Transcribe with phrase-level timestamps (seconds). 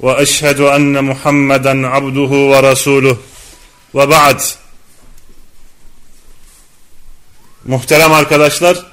[0.00, 3.16] واشهد ان محمدا عبده ورسوله
[3.94, 4.40] وبعد
[7.66, 8.86] Muhterem arkadaşlar,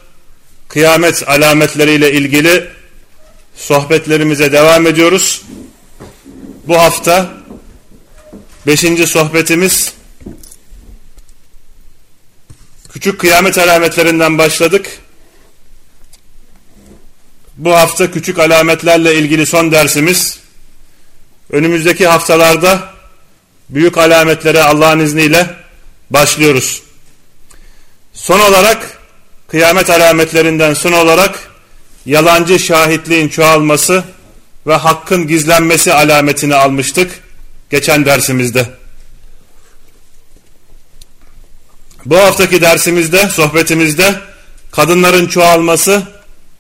[0.68, 2.70] kıyamet alametleriyle ilgili
[3.56, 5.42] sohbetlerimize devam ediyoruz.
[6.68, 7.34] Bu hafta
[8.68, 9.94] beşinci sohbetimiz
[12.94, 15.00] küçük kıyamet alametlerinden başladık.
[17.58, 20.40] Bu hafta küçük alametlerle ilgili son dersimiz
[21.51, 22.93] Önümüzdeki haftalarda
[23.69, 25.47] büyük alametlere Allah'ın izniyle
[26.11, 26.83] başlıyoruz.
[28.13, 28.99] Son olarak
[29.49, 31.51] kıyamet alametlerinden son olarak
[32.07, 34.05] yalancı şahitliğin çoğalması
[34.67, 37.11] ve hakkın gizlenmesi alametini almıştık
[37.71, 38.67] geçen dersimizde.
[42.05, 44.15] Bu haftaki dersimizde, sohbetimizde
[44.71, 46.03] kadınların çoğalması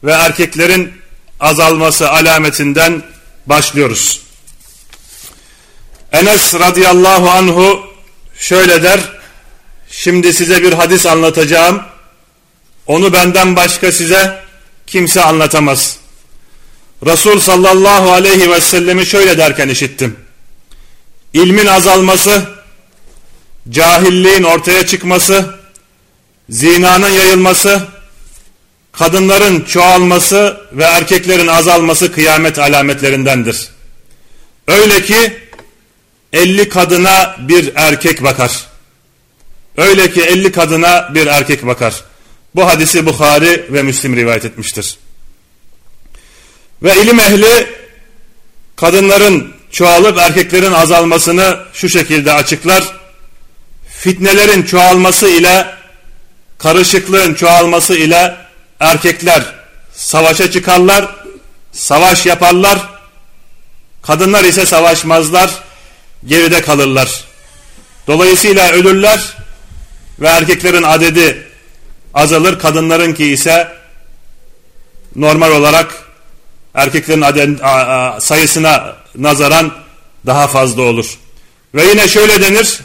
[0.04, 0.92] ve erkeklerin
[1.40, 3.02] azalması alametinden
[3.46, 4.27] başlıyoruz.
[6.12, 7.80] Enes radıyallahu anhu
[8.38, 9.00] şöyle der.
[9.90, 11.82] Şimdi size bir hadis anlatacağım.
[12.86, 14.44] Onu benden başka size
[14.86, 15.98] kimse anlatamaz.
[17.06, 20.16] Resul sallallahu aleyhi ve sellemi şöyle derken işittim.
[21.32, 22.42] İlmin azalması,
[23.70, 25.54] cahilliğin ortaya çıkması,
[26.50, 27.82] zinanın yayılması,
[28.92, 33.68] kadınların çoğalması ve erkeklerin azalması kıyamet alametlerindendir.
[34.68, 35.47] Öyle ki
[36.32, 38.66] 50 kadına bir erkek bakar.
[39.76, 41.94] Öyle ki 50 kadına bir erkek bakar.
[42.54, 44.98] Bu hadisi Bukhari ve Müslim rivayet etmiştir.
[46.82, 47.66] Ve ilim ehli
[48.76, 52.84] kadınların çoğalıp erkeklerin azalmasını şu şekilde açıklar.
[53.88, 55.66] Fitnelerin çoğalması ile
[56.58, 58.36] karışıklığın çoğalması ile
[58.80, 59.58] erkekler
[59.98, 61.14] savaşa çıkarlar,
[61.72, 62.78] savaş yaparlar.
[64.02, 65.50] Kadınlar ise savaşmazlar
[66.26, 67.24] geride kalırlar.
[68.06, 69.36] Dolayısıyla ölürler
[70.20, 71.46] ve erkeklerin adedi
[72.14, 73.68] azalır, kadınların ki ise
[75.16, 75.94] normal olarak
[76.74, 79.72] erkeklerin aden, a, a, sayısına nazaran
[80.26, 81.18] daha fazla olur.
[81.74, 82.80] Ve yine şöyle denir,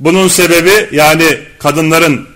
[0.00, 2.28] bunun sebebi yani kadınların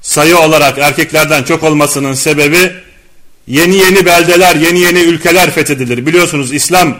[0.00, 2.72] sayı olarak erkeklerden çok olmasının sebebi
[3.46, 6.06] yeni yeni beldeler, yeni yeni ülkeler fethedilir.
[6.06, 6.98] Biliyorsunuz İslam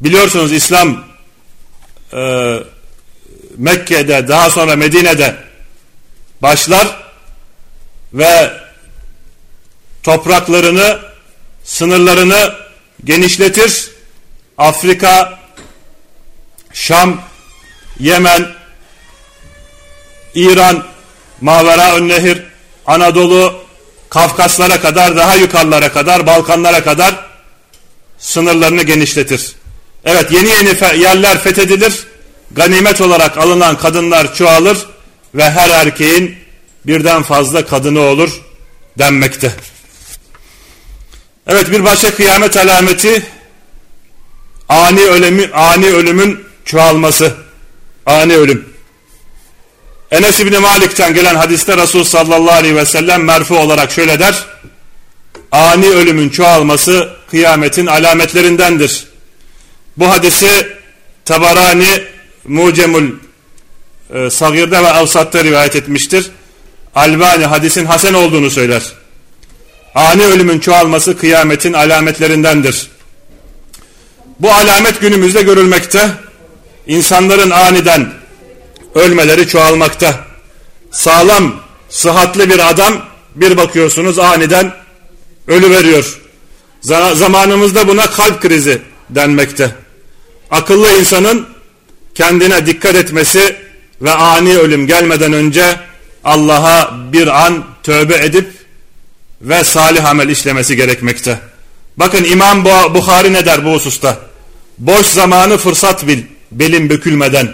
[0.00, 1.04] Biliyorsunuz İslam
[2.12, 2.56] e,
[3.56, 5.36] Mekke'de daha sonra Medine'de
[6.42, 7.02] başlar
[8.12, 8.52] ve
[10.02, 10.98] topraklarını,
[11.64, 12.54] sınırlarını
[13.04, 13.90] genişletir.
[14.58, 15.38] Afrika,
[16.72, 17.20] Şam,
[18.00, 18.46] Yemen,
[20.34, 20.84] İran,
[21.40, 22.42] Mavera Önnehir,
[22.86, 23.66] Anadolu,
[24.10, 27.26] Kafkaslara kadar, daha yukarılara kadar, Balkanlara kadar
[28.18, 29.56] sınırlarını genişletir.
[30.06, 32.06] Evet yeni yeni yerler fethedilir.
[32.52, 34.78] Ganimet olarak alınan kadınlar çoğalır
[35.34, 36.36] ve her erkeğin
[36.86, 38.40] birden fazla kadını olur
[38.98, 39.52] denmekte.
[41.46, 43.26] Evet bir başka kıyamet alameti
[44.68, 47.34] ani ölümü ani ölümün çoğalması.
[48.06, 48.68] Ani ölüm.
[50.10, 54.44] Enes İbni Malik'ten gelen hadiste Resul sallallahu aleyhi ve sellem merfu olarak şöyle der.
[55.52, 59.15] Ani ölümün çoğalması kıyametin alametlerindendir.
[59.96, 60.76] Bu hadisi
[61.24, 62.02] Tabarani
[62.44, 63.10] Mucemul
[64.14, 66.30] e, Sagir'de ve Avsat'ta rivayet etmiştir.
[66.94, 68.82] Albani hadisin hasen olduğunu söyler.
[69.94, 72.90] Ani ölümün çoğalması kıyametin alametlerindendir.
[74.40, 76.10] Bu alamet günümüzde görülmekte.
[76.86, 78.12] İnsanların aniden
[78.94, 80.26] ölmeleri çoğalmakta.
[80.90, 81.54] Sağlam,
[81.88, 83.02] sıhhatli bir adam
[83.34, 84.72] bir bakıyorsunuz aniden
[85.48, 86.18] ölü veriyor.
[87.14, 89.85] Zamanımızda buna kalp krizi denmekte
[90.50, 91.46] akıllı insanın
[92.14, 93.56] kendine dikkat etmesi
[94.02, 95.80] ve ani ölüm gelmeden önce
[96.24, 98.52] Allah'a bir an tövbe edip
[99.40, 101.40] ve salih amel işlemesi gerekmekte.
[101.96, 104.18] Bakın İmam Bukhari ne der bu hususta?
[104.78, 106.22] Boş zamanı fırsat bil,
[106.52, 107.48] belin bükülmeden.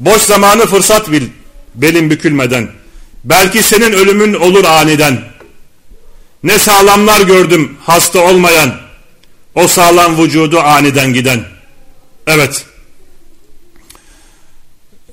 [0.00, 1.22] Boş zamanı fırsat bil,
[1.74, 2.68] belin bükülmeden.
[3.24, 5.20] Belki senin ölümün olur aniden.
[6.42, 8.74] Ne sağlamlar gördüm hasta olmayan,
[9.54, 11.44] O sağlam vücudu aniden giden.
[12.28, 12.64] Evet.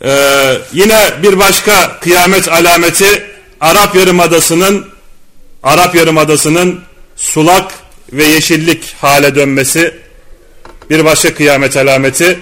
[0.04, 3.26] Ee, yine bir başka kıyamet alameti
[3.62, 4.88] Arap Yarımadası'nın
[5.64, 6.82] Arap Yarımadası'nın
[7.16, 7.74] sulak
[8.14, 9.96] ve yeşillik hale dönmesi
[10.90, 12.40] bir başka kıyamet alameti.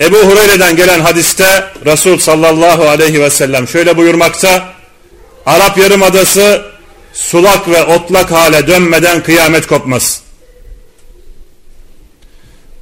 [0.00, 4.74] Ebu Hureyre'den gelen hadiste Resul sallallahu aleyhi ve sellem şöyle buyurmakta.
[5.46, 6.64] Arap Yarımadası
[7.12, 10.22] sulak ve otlak hale dönmeden kıyamet kopmaz.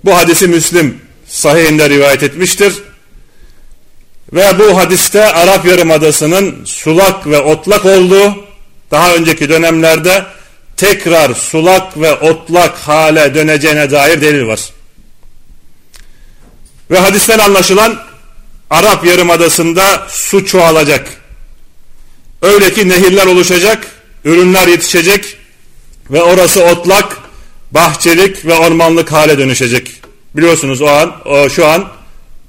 [0.04, 1.01] Bu hadisi Müslim
[1.32, 2.74] sahihinde rivayet etmiştir.
[4.32, 8.44] Ve bu hadiste Arap Yarımadası'nın sulak ve otlak olduğu
[8.90, 10.26] daha önceki dönemlerde
[10.76, 14.60] tekrar sulak ve otlak hale döneceğine dair delil var.
[16.90, 18.02] Ve hadisten anlaşılan
[18.70, 21.08] Arap Yarımadası'nda su çoğalacak.
[22.42, 23.86] Öyle ki nehirler oluşacak,
[24.24, 25.36] ürünler yetişecek
[26.10, 27.18] ve orası otlak,
[27.70, 30.02] bahçelik ve ormanlık hale dönüşecek.
[30.36, 31.88] Biliyorsunuz o an, o şu an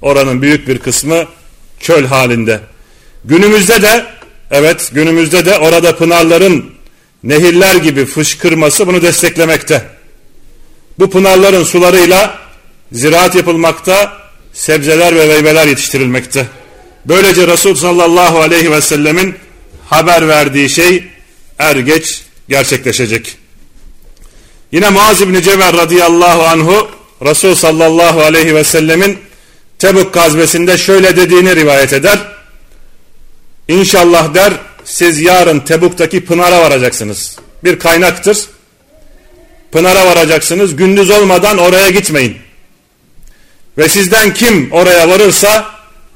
[0.02, 1.24] oranın büyük bir kısmı
[1.80, 2.60] çöl halinde.
[3.24, 4.06] Günümüzde de
[4.50, 6.74] evet günümüzde de orada pınarların
[7.22, 9.84] nehirler gibi fışkırması bunu desteklemekte.
[10.98, 12.38] Bu pınarların sularıyla
[12.92, 14.12] ziraat yapılmakta,
[14.52, 16.46] sebzeler ve meyveler yetiştirilmekte.
[17.04, 19.34] Böylece Resul sallallahu aleyhi ve sellemin
[19.86, 21.04] haber verdiği şey
[21.58, 23.36] er geç gerçekleşecek.
[24.72, 26.88] Yine Muaz İbni Ceber radıyallahu anhu
[27.24, 29.18] Resul sallallahu aleyhi ve sellemin
[29.78, 32.18] Tebuk gazvesinde şöyle dediğini rivayet eder.
[33.68, 34.52] İnşallah der
[34.84, 37.36] siz yarın Tebuk'taki Pınar'a varacaksınız.
[37.64, 38.38] Bir kaynaktır.
[39.72, 40.76] Pınar'a varacaksınız.
[40.76, 42.36] Gündüz olmadan oraya gitmeyin.
[43.78, 45.66] Ve sizden kim oraya varırsa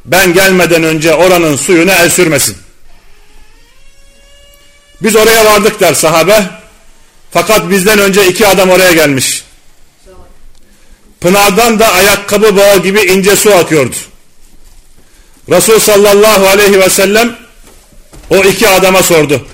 [0.04, 2.56] ben gelmeden önce oranın suyuna el sürmesin.
[5.02, 6.44] Biz oraya vardık der sahabe.
[7.31, 9.44] Fakat bizden önce iki adam oraya gelmiş.
[11.20, 13.97] Pınardan da ayakkabı bağı gibi ince su akıyordu.
[15.50, 17.37] Resul sallallahu aleyhi ve sellem
[18.31, 19.47] o iki adama sordu.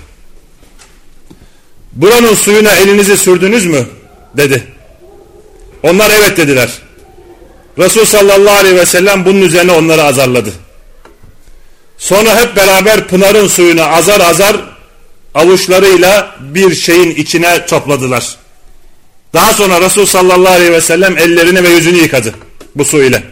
[1.91, 3.85] Buranın suyuna elinizi sürdünüz mü?
[4.37, 4.67] dedi.
[5.83, 6.69] Onlar evet dediler.
[7.77, 10.53] Resul sallallahu aleyhi ve sellem bunun üzerine onları azarladı.
[11.97, 14.55] Sonra hep beraber Pınar'ın suyunu azar azar
[15.33, 18.37] avuçlarıyla bir şeyin içine topladılar.
[19.35, 22.35] Daha sonra Resul sallallahu aleyhi ve sellem ellerini ve yüzünü yıkadı
[22.75, 23.23] bu su ile.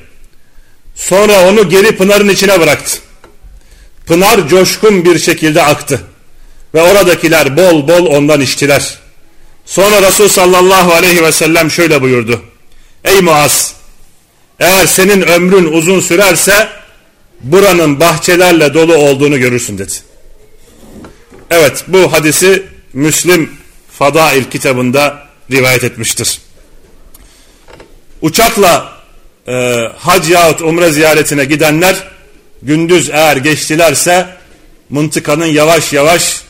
[0.96, 2.98] Sonra onu geri Pınar'ın içine bıraktı.
[4.06, 6.02] Pınar coşkun bir şekilde aktı.
[6.74, 8.98] Ve oradakiler bol bol ondan içtiler.
[9.66, 12.42] Sonra Resul sallallahu aleyhi ve sellem şöyle buyurdu.
[13.04, 13.74] Ey Muaz!
[14.60, 16.70] Eğer senin ömrün uzun sürerse
[17.42, 19.94] buranın bahçelerle dolu olduğunu görürsün dedi.
[21.50, 22.64] Evet bu hadisi
[22.94, 23.52] Müslim
[23.92, 26.40] Fadail kitabında rivayet etmiştir.
[28.22, 28.94] Uçakla
[29.48, 29.54] e,
[29.98, 31.96] hac yahut umre ziyaretine gidenler
[32.62, 34.28] gündüz eğer geçtilerse
[34.90, 36.42] mıntıkanın yavaş yavaş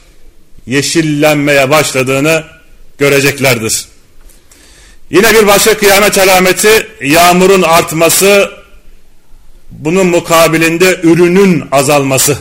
[0.65, 2.43] yeşillenmeye başladığını
[2.97, 3.85] göreceklerdir.
[5.09, 8.51] Yine bir başka kıyamet alameti yağmurun artması,
[9.71, 12.37] bunun mukabilinde ürünün azalması.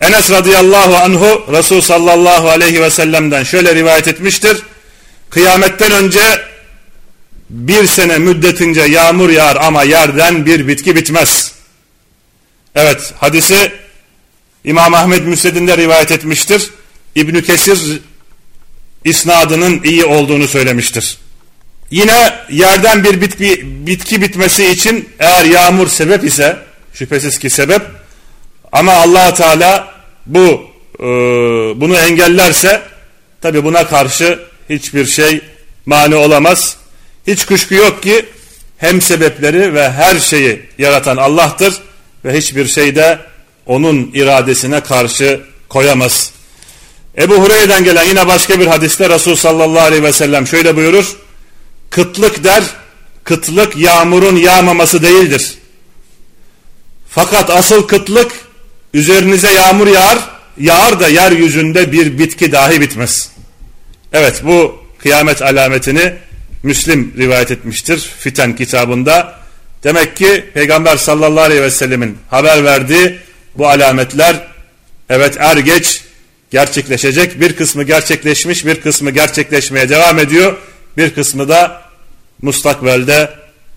[0.00, 4.58] Enes radıyallahu anhu Resul sallallahu aleyhi ve sellem'den şöyle rivayet etmiştir.
[5.30, 6.48] Kıyametten önce
[7.50, 11.52] bir sene müddetince yağmur yağar ama yerden bir bitki bitmez.
[12.74, 13.72] Evet hadisi
[14.64, 16.70] İmam Ahmed Müsned'inde rivayet etmiştir.
[17.14, 18.00] İbn Kesir
[19.04, 21.18] isnadının iyi olduğunu söylemiştir.
[21.90, 26.56] Yine yerden bir bitki, bitki bitmesi için eğer yağmur sebep ise
[26.94, 27.82] şüphesiz ki sebep
[28.72, 29.94] ama allah Teala
[30.26, 30.70] bu
[31.00, 31.04] e,
[31.80, 32.82] bunu engellerse
[33.40, 34.38] tabi buna karşı
[34.70, 35.40] hiçbir şey
[35.86, 36.76] mani olamaz.
[37.26, 38.26] Hiç kuşku yok ki
[38.78, 41.74] hem sebepleri ve her şeyi yaratan Allah'tır
[42.24, 43.18] ve hiçbir şey de
[43.66, 46.32] onun iradesine karşı koyamaz.
[47.18, 51.16] Ebu Hureyre'den gelen yine başka bir hadiste Resul sallallahu aleyhi ve sellem şöyle buyurur.
[51.90, 52.64] Kıtlık der,
[53.24, 55.54] kıtlık yağmurun yağmaması değildir.
[57.10, 58.32] Fakat asıl kıtlık
[58.94, 60.18] üzerinize yağmur yağar,
[60.58, 63.30] yağar da yeryüzünde bir bitki dahi bitmez.
[64.12, 66.12] Evet bu kıyamet alametini
[66.62, 69.38] Müslim rivayet etmiştir Fiten kitabında.
[69.84, 73.18] Demek ki Peygamber sallallahu aleyhi ve sellemin haber verdiği
[73.54, 74.48] bu alametler
[75.08, 76.02] evet er geç
[76.50, 77.40] gerçekleşecek.
[77.40, 80.56] Bir kısmı gerçekleşmiş bir kısmı gerçekleşmeye devam ediyor.
[80.96, 81.82] Bir kısmı da
[82.42, 83.30] mustakbelde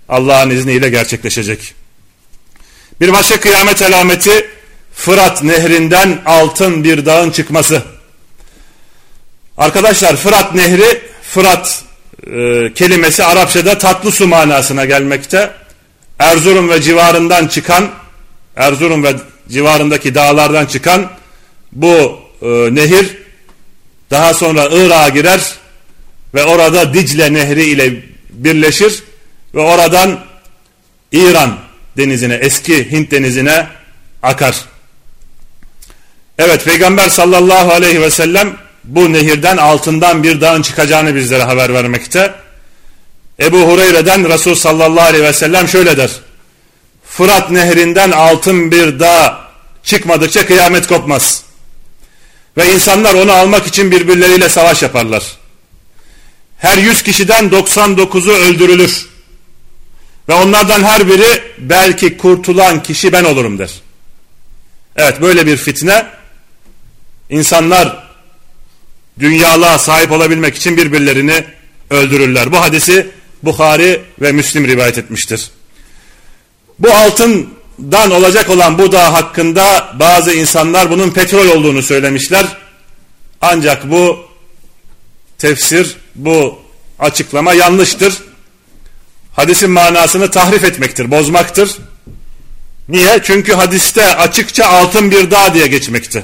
[0.10, 1.74] Allah'ın izniyle gerçekleşecek.
[3.02, 4.48] Bir başka kıyamet alameti
[4.94, 7.84] Fırat nehrinden altın bir dağın çıkması.
[9.58, 11.84] Arkadaşlar Fırat nehri Fırat
[12.28, 15.52] e, kelimesi Arapçada tatlı su manasına gelmekte.
[16.20, 17.90] Erzurum ve civarından çıkan
[18.56, 19.14] Erzurum ve
[19.50, 21.10] civarındaki dağlardan çıkan
[21.72, 23.18] bu e, nehir
[24.12, 25.42] daha sonra Irak'a girer
[26.34, 29.04] ve orada Dicle Nehri ile birleşir
[29.56, 30.20] ve oradan
[31.12, 31.58] İran
[31.98, 33.68] denizine, eski Hint denizine
[34.24, 34.56] akar.
[36.38, 42.34] Evet Peygamber sallallahu aleyhi ve sellem bu nehirden altından bir dağın çıkacağını bizlere haber vermekte.
[43.40, 46.12] Ebu Hureyre'den Resul sallallahu aleyhi ve sellem şöyle der.
[47.06, 49.42] Fırat nehrinden altın bir dağ
[49.84, 51.44] çıkmadıkça kıyamet kopmaz.
[52.58, 55.24] Ve insanlar onu almak için birbirleriyle savaş yaparlar.
[56.58, 59.10] Her yüz kişiden 99'u öldürülür.
[60.30, 63.72] Ve onlardan her biri belki kurtulan kişi ben olurum der.
[64.96, 66.08] Evet böyle bir fitne
[67.30, 68.11] insanlar
[69.22, 71.44] dünyalığa sahip olabilmek için birbirlerini
[71.90, 72.52] öldürürler.
[72.52, 73.08] Bu hadisi
[73.44, 75.52] Bukhari ve Müslim rivayet etmiştir.
[76.80, 82.46] Bu altından olacak olan bu dağ hakkında bazı insanlar bunun petrol olduğunu söylemişler.
[83.42, 84.20] Ancak bu
[85.38, 86.60] tefsir, bu
[87.00, 88.14] açıklama yanlıştır.
[89.34, 91.78] Hadisin manasını tahrif etmektir, bozmaktır.
[92.90, 93.20] Niye?
[93.24, 96.24] Çünkü hadiste açıkça altın bir dağ diye geçmekte.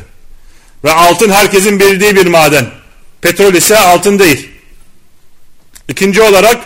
[0.84, 2.66] Ve altın herkesin bildiği bir maden.
[3.22, 4.50] Petrol ise altın değil.
[5.88, 6.58] İkinci olarak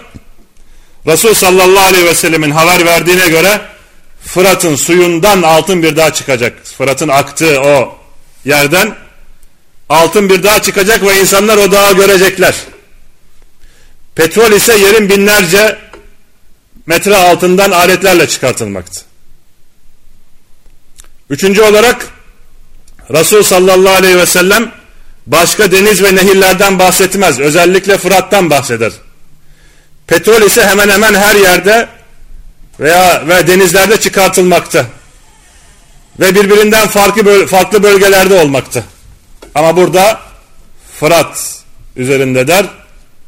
[1.07, 3.61] Resul sallallahu aleyhi ve sellemin haber verdiğine göre
[4.25, 6.65] Fırat'ın suyundan altın bir dağ çıkacak.
[6.65, 7.97] Fırat'ın aktığı o
[8.45, 8.95] yerden
[9.89, 12.55] altın bir dağ çıkacak ve insanlar o dağı görecekler.
[14.15, 15.79] Petrol ise yerin binlerce
[16.85, 19.01] metre altından aletlerle çıkartılmaktı.
[21.29, 22.07] Üçüncü olarak
[23.11, 24.71] Resul sallallahu aleyhi ve sellem
[25.27, 27.39] başka deniz ve nehirlerden bahsetmez.
[27.39, 28.91] Özellikle Fırat'tan bahseder.
[30.07, 31.87] Petrol ise hemen hemen her yerde
[32.79, 34.85] veya ve denizlerde çıkartılmakta.
[36.19, 38.83] Ve birbirinden farklı farklı bölgelerde olmakta.
[39.55, 40.19] Ama burada
[40.99, 41.63] Fırat
[41.95, 42.65] üzerinde der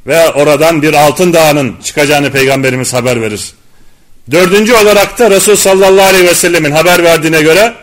[0.08, 3.54] ve oradan bir altın dağının çıkacağını peygamberimiz haber verir.
[4.32, 7.74] Dördüncü olarak da Resul sallallahu aleyhi ve sellemin haber verdiğine göre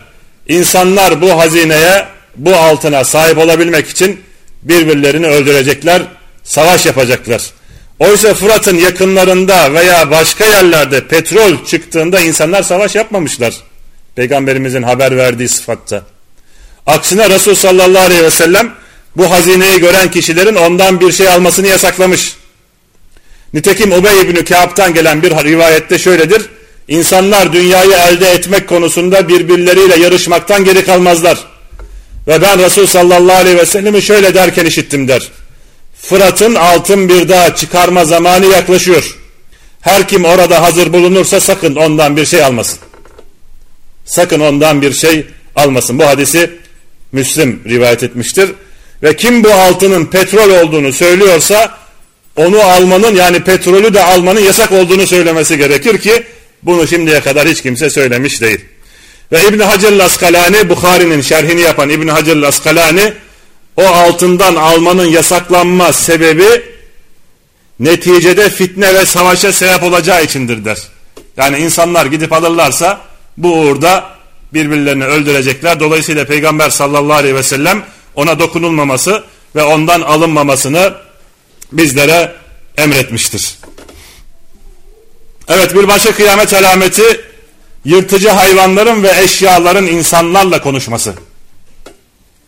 [0.48, 4.20] insanlar bu hazineye, bu altına sahip olabilmek için
[4.62, 6.02] birbirlerini öldürecekler,
[6.42, 7.42] savaş yapacaklar.
[7.98, 13.54] Oysa Fırat'ın yakınlarında veya başka yerlerde petrol çıktığında insanlar savaş yapmamışlar.
[14.16, 16.02] Peygamberimizin haber verdiği sıfatta.
[16.86, 18.72] Aksine Resul sallallahu aleyhi ve sellem
[19.16, 22.34] bu hazineyi gören kişilerin ondan bir şey almasını yasaklamış.
[23.54, 26.42] Nitekim Ubey İbni Kâb'tan gelen bir rivayette şöyledir.
[26.88, 31.38] İnsanlar dünyayı elde etmek konusunda birbirleriyle yarışmaktan geri kalmazlar.
[32.26, 35.28] Ve ben Resul sallallahu aleyhi ve sellemi şöyle derken işittim der.
[36.02, 39.16] Fırat'ın altın bir dağ çıkarma zamanı yaklaşıyor.
[39.80, 42.78] Her kim orada hazır bulunursa sakın ondan bir şey almasın.
[44.04, 45.98] Sakın ondan bir şey almasın.
[45.98, 46.50] Bu hadisi
[47.12, 48.50] Müslim rivayet etmiştir.
[49.02, 51.78] Ve kim bu altının petrol olduğunu söylüyorsa
[52.36, 56.22] onu almanın yani petrolü de almanın yasak olduğunu söylemesi gerekir ki
[56.62, 58.60] bunu şimdiye kadar hiç kimse söylemiş değil.
[59.32, 63.14] Ve İbn Hacer Laskalani Bukhari'nin şerhini yapan İbn Hacer Laskalani
[63.76, 66.62] o altından almanın yasaklanma sebebi
[67.80, 70.78] neticede fitne ve savaşa sebep olacağı içindir der.
[71.36, 73.00] Yani insanlar gidip alırlarsa
[73.36, 74.04] bu uğurda
[74.54, 75.80] birbirlerini öldürecekler.
[75.80, 77.84] Dolayısıyla Peygamber sallallahu aleyhi ve sellem
[78.14, 79.24] ona dokunulmaması
[79.56, 80.94] ve ondan alınmamasını
[81.72, 82.32] bizlere
[82.76, 83.58] emretmiştir.
[85.48, 87.20] Evet bir başka kıyamet alameti
[87.84, 91.14] yırtıcı hayvanların ve eşyaların insanlarla konuşması.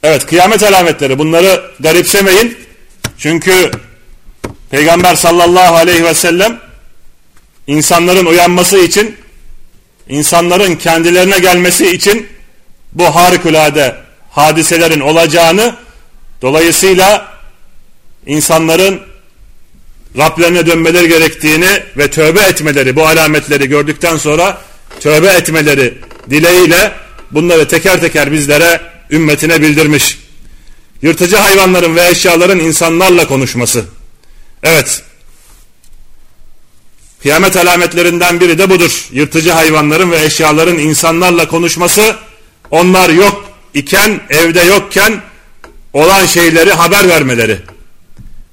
[0.03, 2.59] Evet kıyamet alametleri bunları garipsemeyin.
[3.19, 3.71] Çünkü
[4.71, 6.61] Peygamber sallallahu aleyhi ve sellem
[7.67, 9.17] insanların uyanması için
[10.09, 12.27] insanların kendilerine gelmesi için
[12.93, 13.97] bu harikulade
[14.31, 15.77] hadiselerin olacağını
[16.43, 17.33] dolayısıyla
[18.27, 19.13] insanların
[20.19, 24.59] Rablerine dönmeleri gerektiğini ve tövbe etmeleri bu alametleri gördükten sonra
[25.03, 25.95] tövbe etmeleri
[26.31, 26.93] dileğiyle
[27.31, 28.81] bunları teker teker bizlere
[29.11, 30.19] ümmetine bildirmiş.
[31.03, 33.85] Yırtıcı hayvanların ve eşyaların insanlarla konuşması.
[34.63, 35.03] Evet.
[37.23, 39.09] Kıyamet alametlerinden biri de budur.
[39.13, 42.17] Yırtıcı hayvanların ve eşyaların insanlarla konuşması.
[42.71, 43.45] Onlar yok
[43.75, 45.23] iken, evde yokken
[45.93, 47.61] olan şeyleri haber vermeleri.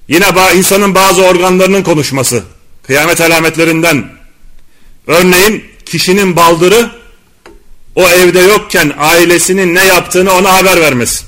[0.08, 0.26] Yine
[0.56, 2.44] insanın bazı organlarının konuşması.
[2.88, 4.10] Kıyamet alametlerinden.
[5.08, 6.92] Örneğin kişinin baldırı
[7.96, 11.26] o evde yokken ailesinin ne yaptığını ona haber vermesi.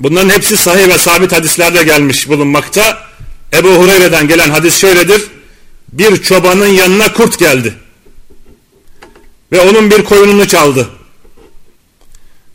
[0.00, 3.08] Bunların hepsi sahih ve sabit hadislerde gelmiş bulunmakta.
[3.52, 5.22] Ebu Hureyre'den gelen hadis şöyledir.
[5.92, 7.74] Bir çobanın yanına kurt geldi.
[9.52, 10.88] Ve onun bir koyununu çaldı.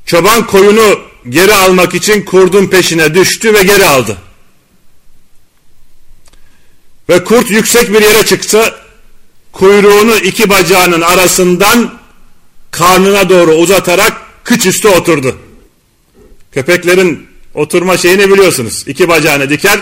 [0.06, 4.18] Çoban koyunu geri almak için kurdun peşine düştü ve geri aldı.
[7.10, 8.76] Ve kurt yüksek bir yere çıktı.
[9.54, 11.94] Kuyruğunu iki bacağının arasından
[12.72, 15.38] karnına doğru uzatarak kıç üstü oturdu.
[16.52, 18.84] Köpeklerin oturma şeyini biliyorsunuz.
[18.88, 19.80] İki bacağını diker,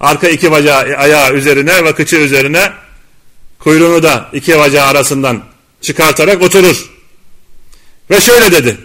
[0.00, 2.72] arka iki bacağı ayağı üzerine ve kıçı üzerine
[3.58, 5.42] kuyruğunu da iki bacağı arasından
[5.80, 6.90] çıkartarak oturur.
[8.10, 8.78] Ve şöyle dedi.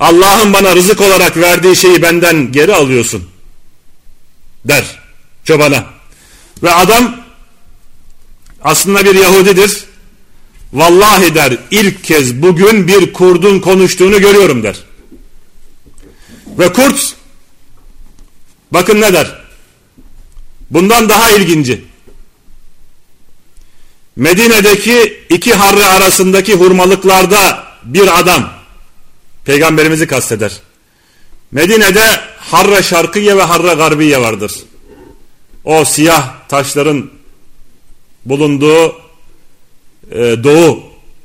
[0.00, 3.30] Allah'ın bana rızık olarak verdiği şeyi benden geri alıyorsun.
[4.64, 4.84] Der
[5.44, 5.84] çobana.
[6.62, 7.25] Ve adam
[8.62, 9.84] aslında bir Yahudidir.
[10.72, 14.76] Vallahi der ilk kez bugün bir kurdun konuştuğunu görüyorum der.
[16.58, 17.14] Ve kurt
[18.72, 19.42] bakın ne der?
[20.70, 21.84] Bundan daha ilginci.
[24.16, 28.50] Medine'deki iki harre arasındaki hurmalıklarda bir adam
[29.44, 30.52] peygamberimizi kasteder.
[31.52, 34.52] Medine'de harre şarkıye ve harre garbiye vardır.
[35.64, 37.10] O siyah taşların
[38.28, 38.86] bulunduğu
[40.10, 40.80] e, doğu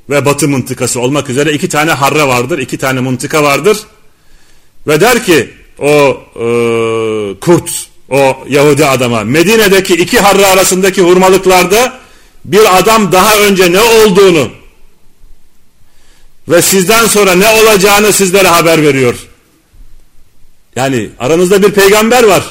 [0.09, 3.77] ve batı mıntıkası olmak üzere iki tane harre vardır, iki tane mıntıka vardır.
[4.87, 6.45] Ve der ki o e,
[7.39, 11.99] kurt, o Yahudi adama Medine'deki iki harre arasındaki hurmalıklarda
[12.45, 14.49] bir adam daha önce ne olduğunu
[16.47, 19.15] ve sizden sonra ne olacağını sizlere haber veriyor.
[20.75, 22.43] Yani aranızda bir peygamber var.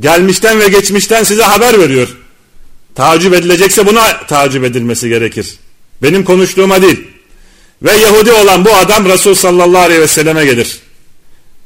[0.00, 2.08] Gelmişten ve geçmişten size haber veriyor.
[2.98, 5.54] Tacip edilecekse buna tacip edilmesi gerekir.
[6.02, 7.08] Benim konuştuğuma değil.
[7.82, 10.78] Ve Yahudi olan bu adam Resul sallallahu aleyhi ve selleme gelir.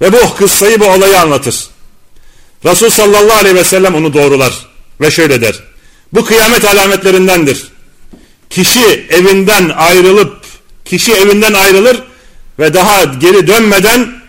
[0.01, 1.69] Ve bu kıssayı bu olayı anlatır.
[2.65, 4.67] Resul sallallahu aleyhi ve sellem onu doğrular.
[5.01, 5.61] Ve şöyle der.
[6.12, 7.69] Bu kıyamet alametlerindendir.
[8.51, 10.37] Kişi evinden ayrılıp,
[10.85, 12.03] kişi evinden ayrılır
[12.59, 14.23] ve daha geri dönmeden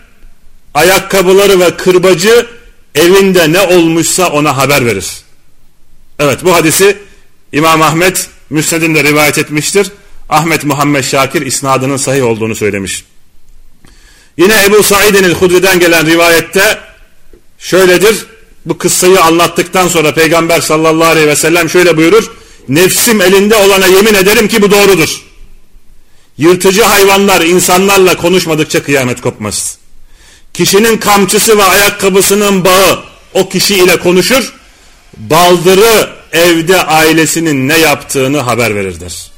[0.74, 2.46] ayakkabıları ve kırbacı
[2.94, 5.24] evinde ne olmuşsa ona haber verir.
[6.18, 6.98] Evet bu hadisi
[7.52, 9.92] İmam Ahmet Müsned'inde rivayet etmiştir.
[10.28, 13.04] Ahmet Muhammed Şakir isnadının sahih olduğunu söylemiş.
[14.36, 16.78] Yine Ebu Said'in Hudri'den gelen rivayette
[17.58, 18.26] şöyledir.
[18.66, 22.32] Bu kıssayı anlattıktan sonra Peygamber sallallahu aleyhi ve sellem şöyle buyurur.
[22.68, 25.22] Nefsim elinde olana yemin ederim ki bu doğrudur.
[26.38, 29.78] Yırtıcı hayvanlar insanlarla konuşmadıkça kıyamet kopmaz.
[30.54, 34.54] Kişinin kamçısı ve ayakkabısının bağı o kişi ile konuşur.
[35.16, 39.30] Baldırı evde ailesinin ne yaptığını haber verir der.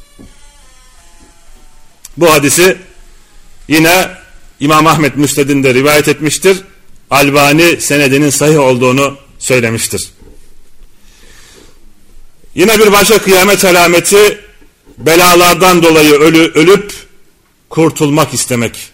[2.16, 2.78] Bu hadisi
[3.68, 4.08] yine
[4.60, 6.58] İmam Ahmet Müsted'inde rivayet etmiştir.
[7.10, 10.08] Albani senedinin sahih olduğunu söylemiştir.
[12.54, 14.40] Yine bir başka kıyamet alameti
[14.98, 16.92] belalardan dolayı ölü, ölüp
[17.70, 18.90] kurtulmak istemek.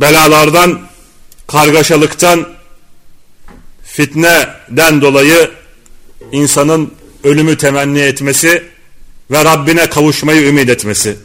[0.00, 0.88] Belalardan,
[1.48, 2.48] kargaşalıktan,
[3.84, 5.50] fitneden dolayı
[6.32, 6.92] insanın
[7.24, 8.64] ölümü temenni etmesi
[9.30, 11.16] ve Rabbine kavuşmayı ümit etmesi.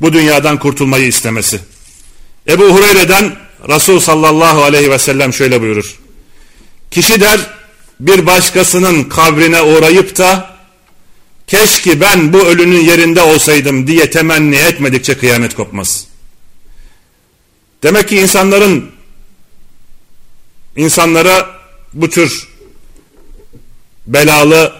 [0.00, 1.60] Bu dünyadan kurtulmayı istemesi.
[2.48, 3.36] Ebu Hureyre'den
[3.68, 5.98] Resul sallallahu aleyhi ve sellem şöyle buyurur.
[6.90, 7.40] Kişi der
[8.00, 10.56] bir başkasının kabrine uğrayıp da
[11.46, 16.06] keşke ben bu ölünün yerinde olsaydım diye temenni etmedikçe kıyamet kopmaz.
[17.82, 18.91] Demek ki insanların
[20.76, 21.50] insanlara
[21.92, 22.48] bu tür
[24.06, 24.72] belalı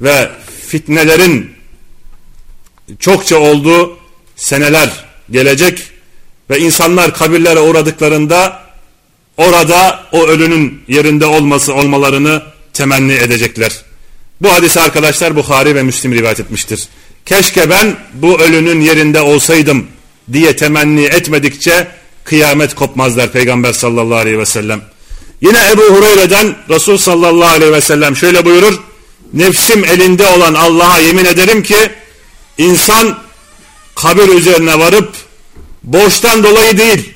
[0.00, 0.30] ve
[0.66, 1.54] fitnelerin
[2.98, 3.98] çokça olduğu
[4.36, 5.90] seneler gelecek
[6.50, 8.62] ve insanlar kabirlere uğradıklarında
[9.36, 13.82] orada o ölünün yerinde olması olmalarını temenni edecekler.
[14.40, 16.88] Bu hadisi arkadaşlar Bukhari ve Müslim rivayet etmiştir.
[17.26, 19.86] Keşke ben bu ölünün yerinde olsaydım
[20.32, 21.88] diye temenni etmedikçe
[22.24, 24.82] kıyamet kopmaz der Peygamber sallallahu aleyhi ve sellem.
[25.42, 28.80] Yine Ebu Hureyre'den Resul sallallahu aleyhi ve sellem şöyle buyurur.
[29.32, 31.76] Nefsim elinde olan Allah'a yemin ederim ki
[32.58, 33.18] insan
[33.94, 35.16] kabir üzerine varıp
[35.82, 37.14] borçtan dolayı değil,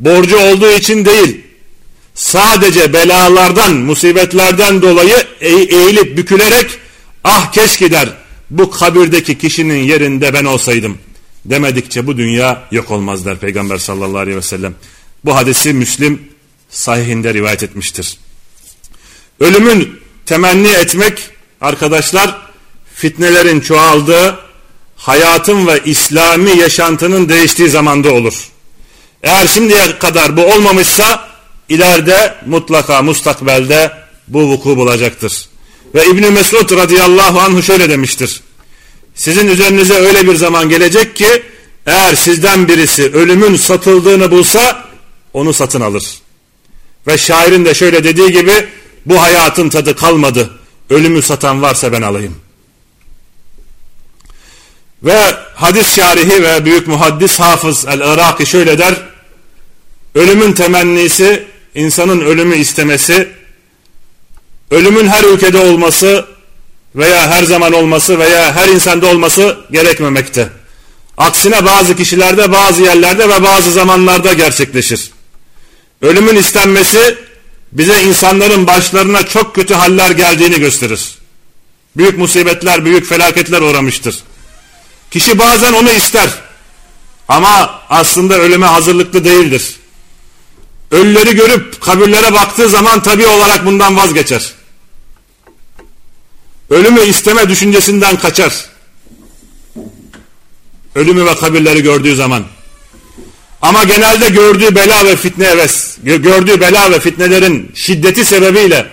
[0.00, 1.40] borcu olduğu için değil,
[2.14, 6.70] sadece belalardan, musibetlerden dolayı eğilip bükülerek
[7.24, 8.08] ah keşke der
[8.50, 10.98] bu kabirdeki kişinin yerinde ben olsaydım
[11.44, 14.74] demedikçe bu dünya yok olmaz der Peygamber sallallahu aleyhi ve sellem.
[15.24, 16.33] Bu hadisi Müslim
[16.74, 18.16] sahihinde rivayet etmiştir.
[19.40, 22.38] Ölümün temenni etmek arkadaşlar
[22.94, 24.38] fitnelerin çoğaldığı,
[24.96, 28.34] hayatın ve İslami yaşantının değiştiği zamanda olur.
[29.22, 31.28] Eğer şimdiye kadar bu olmamışsa
[31.68, 33.92] ileride mutlaka mustakbelde
[34.28, 35.48] bu vuku bulacaktır.
[35.94, 38.40] Ve İbni Mesud radıyallahu anhu şöyle demiştir.
[39.14, 41.42] Sizin üzerinize öyle bir zaman gelecek ki
[41.86, 44.84] eğer sizden birisi ölümün satıldığını bulsa
[45.32, 46.23] onu satın alır.
[47.06, 48.68] Ve şairin de şöyle dediği gibi
[49.06, 50.50] bu hayatın tadı kalmadı.
[50.90, 52.36] Ölümü satan varsa ben alayım.
[55.02, 58.94] Ve hadis şarihi ve büyük muhaddis Hafız el-Iraki şöyle der.
[60.14, 63.28] Ölümün temennisi, insanın ölümü istemesi,
[64.70, 66.26] ölümün her ülkede olması
[66.94, 70.48] veya her zaman olması veya her insanda olması gerekmemekte.
[71.18, 75.10] Aksine bazı kişilerde, bazı yerlerde ve bazı zamanlarda gerçekleşir.
[76.04, 77.18] Ölümün istenmesi
[77.72, 81.18] bize insanların başlarına çok kötü haller geldiğini gösterir.
[81.96, 84.16] Büyük musibetler, büyük felaketler uğramıştır.
[85.10, 86.30] Kişi bazen onu ister
[87.28, 89.74] ama aslında ölüme hazırlıklı değildir.
[90.90, 94.52] Ölüleri görüp kabirlere baktığı zaman tabi olarak bundan vazgeçer.
[96.70, 98.66] Ölümü isteme düşüncesinden kaçar.
[100.94, 102.44] Ölümü ve kabirleri gördüğü zaman.
[103.64, 108.86] Ama genelde gördüğü bela ve fitne evet, gördüğü bela ve fitnelerin şiddeti sebebiyle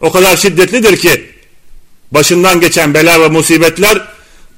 [0.00, 1.30] o kadar şiddetlidir ki
[2.10, 4.02] başından geçen bela ve musibetler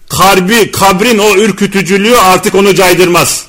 [0.09, 3.47] kalbi, kabrin o ürkütücülüğü artık onu caydırmaz.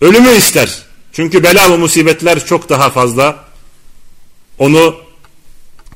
[0.00, 0.82] Ölümü ister.
[1.12, 3.44] Çünkü bela ve musibetler çok daha fazla
[4.58, 4.96] onu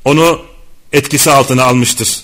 [0.05, 0.41] onu
[0.93, 2.23] etkisi altına almıştır.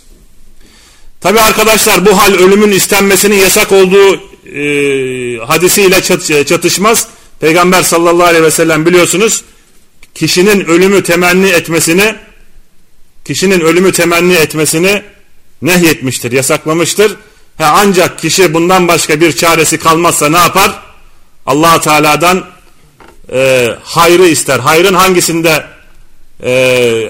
[1.22, 7.08] Tabi arkadaşlar bu hal ölümün istenmesinin yasak olduğu e, hadisiyle çat, çatışmaz.
[7.40, 9.44] Peygamber sallallahu aleyhi ve sellem biliyorsunuz
[10.16, 12.16] kişinin ölümü temenni etmesini
[13.26, 15.04] kişinin ölümü temenni etmesini
[15.62, 17.16] nehyetmiştir, yasaklamıştır.
[17.58, 20.88] Ha, ancak kişi bundan başka bir çaresi kalmazsa ne yapar?
[21.48, 22.46] allah Teala'dan
[23.34, 24.60] e, hayrı ister.
[24.60, 25.66] Hayrın hangisinde
[26.44, 26.52] e,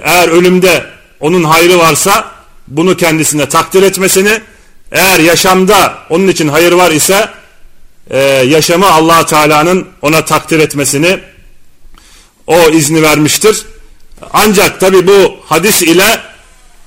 [0.03, 0.85] eğer ölümde
[1.19, 2.31] onun hayrı varsa
[2.67, 4.41] bunu kendisine takdir etmesini
[4.91, 7.29] eğer yaşamda onun için hayır var ise
[8.09, 11.19] e, yaşamı allah Teala'nın ona takdir etmesini
[12.47, 13.65] o izni vermiştir.
[14.33, 16.19] Ancak tabi bu hadis ile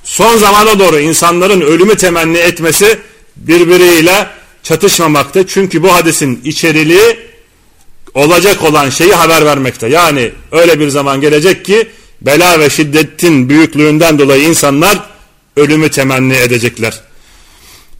[0.04, 2.98] son zamana doğru insanların ölümü temenni etmesi
[3.36, 4.26] birbiriyle
[4.62, 5.46] çatışmamakta.
[5.46, 7.18] Çünkü bu hadisin içeriliği
[8.14, 9.88] olacak olan şeyi haber vermekte.
[9.88, 11.88] Yani öyle bir zaman gelecek ki
[12.20, 14.98] bela ve şiddetin büyüklüğünden dolayı insanlar
[15.56, 17.00] ölümü temenni edecekler.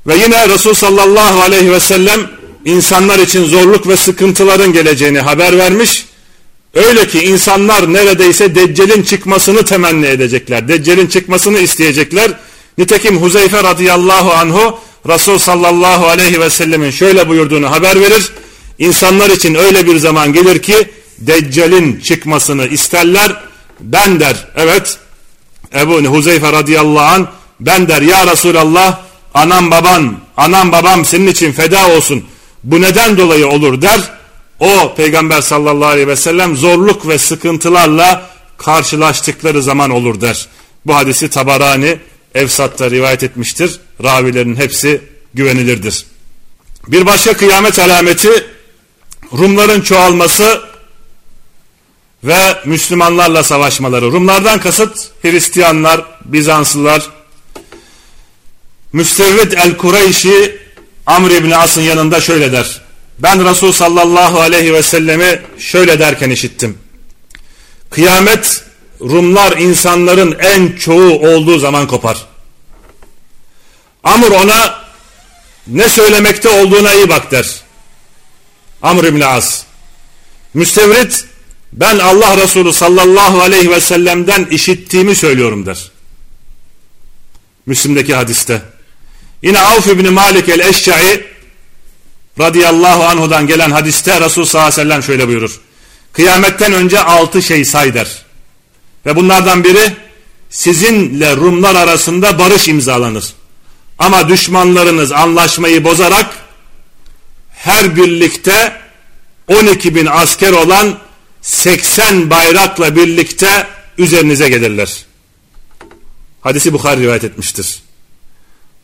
[0.06, 2.30] Ve yine Resul sallallahu aleyhi ve sellem
[2.64, 6.04] insanlar için zorluk ve sıkıntıların geleceğini haber vermiş
[6.74, 10.68] Öyle ki insanlar neredeyse Deccal'in çıkmasını temenni edecekler.
[10.68, 12.30] Deccal'in çıkmasını isteyecekler.
[12.78, 18.32] Nitekim Huzeyfe radıyallahu anhu Resul sallallahu aleyhi ve sellemin şöyle buyurduğunu haber verir.
[18.78, 23.36] İnsanlar için öyle bir zaman gelir ki Deccal'in çıkmasını isterler.
[23.80, 24.98] Ben der evet
[25.74, 27.26] Ebu Huzeyfe radıyallahu anh
[27.60, 29.00] ben der ya Resulallah
[29.34, 32.24] anam baban anam babam senin için feda olsun.
[32.64, 34.00] Bu neden dolayı olur der
[34.60, 40.46] o peygamber sallallahu aleyhi ve sellem zorluk ve sıkıntılarla karşılaştıkları zaman olur der.
[40.86, 41.98] Bu hadisi Tabarani
[42.34, 43.80] Evsat'ta rivayet etmiştir.
[44.02, 45.02] Ravilerin hepsi
[45.34, 46.06] güvenilirdir.
[46.88, 48.30] Bir başka kıyamet alameti
[49.38, 50.60] Rumların çoğalması
[52.24, 54.12] ve Müslümanlarla savaşmaları.
[54.12, 57.19] Rumlardan kasıt Hristiyanlar, Bizanslılar.
[58.92, 60.58] Müstevvid el-Kureyşi
[61.06, 62.80] Amr ibn As'ın yanında şöyle der.
[63.18, 66.78] Ben Resul sallallahu aleyhi ve sellemi şöyle derken işittim.
[67.90, 68.64] Kıyamet
[69.00, 72.26] Rumlar insanların en çoğu olduğu zaman kopar.
[74.04, 74.84] Amr ona
[75.66, 77.60] ne söylemekte olduğuna iyi bak der.
[78.82, 79.62] Amr ibn As.
[80.54, 81.24] Müstevrit
[81.72, 85.90] ben Allah Resulü sallallahu aleyhi ve sellem'den işittiğimi söylüyorum der.
[87.66, 88.62] Müslim'deki hadiste.
[89.42, 91.24] Yine Avf ibn Malik el-Eşşai
[92.38, 95.60] radıyallahu anhudan gelen hadiste Resul sallallahu aleyhi ve sellem şöyle buyurur.
[96.12, 98.22] Kıyametten önce altı şey say der.
[99.06, 99.96] Ve bunlardan biri
[100.50, 103.24] sizinle Rumlar arasında barış imzalanır.
[103.98, 106.30] Ama düşmanlarınız anlaşmayı bozarak
[107.50, 108.80] her birlikte
[109.48, 110.98] 12 bin asker olan
[111.42, 113.66] 80 bayrakla birlikte
[113.98, 115.04] üzerinize gelirler.
[116.40, 117.82] Hadisi Bukhari rivayet etmiştir.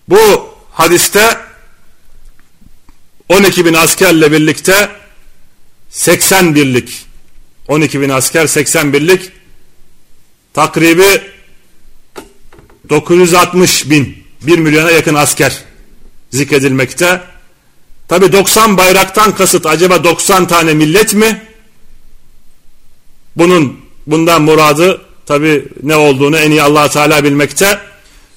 [0.09, 1.39] Bu hadiste
[3.29, 4.91] 12 bin askerle birlikte
[5.91, 7.07] 80 birlik
[7.69, 9.33] 12 bin asker 80 birlik
[10.55, 11.23] takribi
[12.89, 15.65] 960 bin 1 milyona yakın asker
[16.31, 17.23] zikredilmekte
[18.09, 21.43] Tabi 90 bayraktan kasıt acaba 90 tane millet mi?
[23.37, 27.79] Bunun bundan muradı tabi ne olduğunu en iyi allah Teala bilmekte.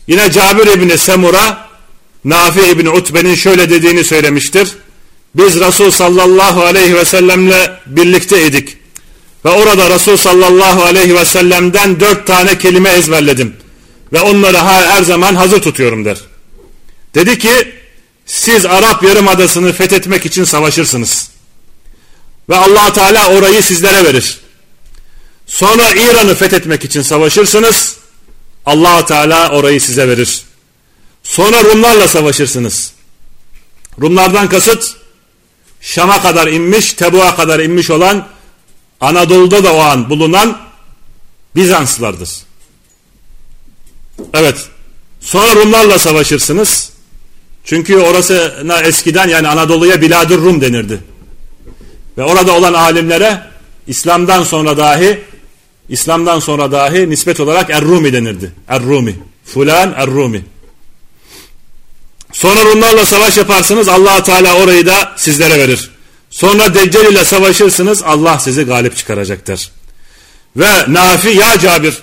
[0.10, 1.70] Yine Cabir İbni Semur'a
[2.26, 4.70] Nafi İbni Utbe'nin şöyle dediğini söylemiştir.
[5.36, 8.78] Biz Resul sallallahu aleyhi ve sellemle birlikteydik.
[9.46, 13.56] Ve orada Resul sallallahu aleyhi ve sellem'den dört tane kelime ezberledim.
[14.14, 16.18] Ve onları her zaman hazır tutuyorum der.
[17.16, 17.74] Dedi ki
[18.26, 21.30] siz Arap Yarımadası'nı fethetmek için savaşırsınız.
[22.50, 24.40] Ve allah Teala orayı sizlere verir.
[25.48, 27.99] Sonra İran'ı fethetmek için savaşırsınız.
[28.66, 30.42] Allah Teala orayı size verir.
[31.24, 32.94] Sonra Rumlarla savaşırsınız.
[34.02, 34.96] Rumlardan kasıt
[35.82, 38.28] Şam'a kadar inmiş, Tebu'a kadar inmiş olan
[39.02, 40.58] Anadolu'da da o an bulunan
[41.56, 42.30] Bizanslılardır.
[44.34, 44.68] Evet.
[45.20, 46.90] Sonra Rumlarla savaşırsınız.
[47.64, 51.00] Çünkü orası eskiden yani Anadolu'ya Biladur Rum denirdi.
[52.18, 53.42] Ve orada olan alimlere
[53.88, 55.22] İslam'dan sonra dahi
[55.90, 58.52] İslam'dan sonra dahi nispet olarak Er-Rumi denirdi.
[58.68, 59.16] Er-Rumi.
[59.46, 60.42] Fulan Er-Rumi.
[62.32, 65.92] Sonra Rumlarla savaş yaparsınız allah Teala orayı da sizlere verir.
[66.30, 69.72] Sonra Deccal ile savaşırsınız Allah sizi galip çıkaracaktır.
[70.56, 71.98] Ve Nafi ya Cabir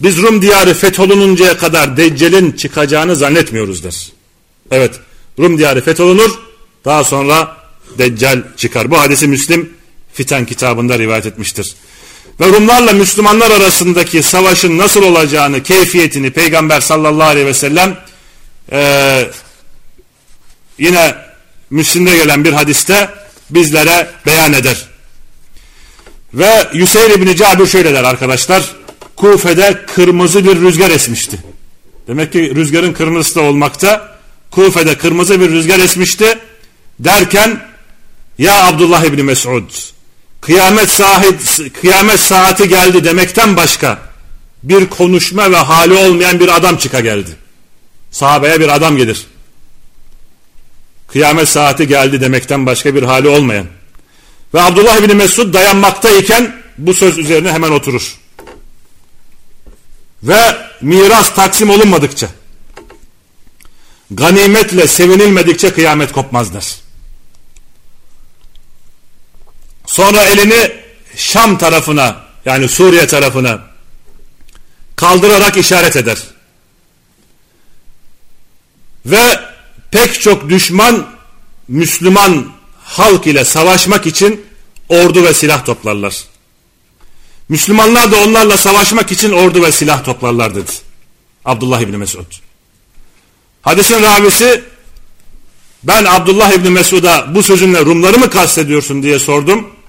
[0.00, 4.12] biz Rum diyarı fetholununcaya kadar Deccal'in çıkacağını zannetmiyoruz der.
[4.70, 4.94] Evet
[5.38, 6.30] Rum diyarı fetholunur
[6.84, 7.56] daha sonra
[7.98, 8.90] Deccal çıkar.
[8.90, 9.70] Bu hadisi Müslim
[10.12, 11.74] Fiten kitabında rivayet etmiştir.
[12.40, 17.96] Ve Rumlarla Müslümanlar arasındaki savaşın nasıl olacağını, keyfiyetini Peygamber sallallahu aleyhi ve sellem
[18.72, 19.24] e,
[20.78, 21.14] yine
[21.70, 23.08] Müslim'de gelen bir hadiste
[23.50, 24.76] bizlere beyan eder.
[26.34, 28.62] Ve Yüseyr İbni Cabir şöyle der arkadaşlar.
[29.16, 31.38] Kufe'de kırmızı bir rüzgar esmişti.
[32.06, 34.18] Demek ki rüzgarın kırmızısı da olmakta.
[34.50, 36.38] Kufe'de kırmızı bir rüzgar esmişti.
[36.98, 37.60] Derken
[38.38, 39.91] ya Abdullah İbni Mesud
[40.42, 41.40] kıyamet, sahip,
[41.80, 43.98] kıyamet saati geldi demekten başka
[44.62, 47.30] bir konuşma ve hali olmayan bir adam çıka geldi.
[48.10, 49.26] Sahabeye bir adam gelir.
[51.08, 53.66] Kıyamet saati geldi demekten başka bir hali olmayan.
[54.54, 58.16] Ve Abdullah bin Mesud dayanmaktayken bu söz üzerine hemen oturur.
[60.22, 62.28] Ve miras taksim olunmadıkça,
[64.10, 66.82] ganimetle sevinilmedikçe kıyamet kopmaz der.
[69.92, 70.72] Sonra elini
[71.16, 73.60] Şam tarafına yani Suriye tarafına
[74.96, 76.18] kaldırarak işaret eder.
[79.06, 79.40] Ve
[79.90, 81.06] pek çok düşman
[81.68, 82.52] Müslüman
[82.84, 84.44] halk ile savaşmak için
[84.88, 86.24] ordu ve silah toplarlar.
[87.48, 90.70] Müslümanlar da onlarla savaşmak için ordu ve silah toplarlar dedi.
[91.44, 92.26] Abdullah İbni Mesud.
[93.62, 94.64] Hadisin ravisi
[95.82, 99.81] ben Abdullah İbni Mesud'a bu sözünle Rumları mı kastediyorsun diye sordum.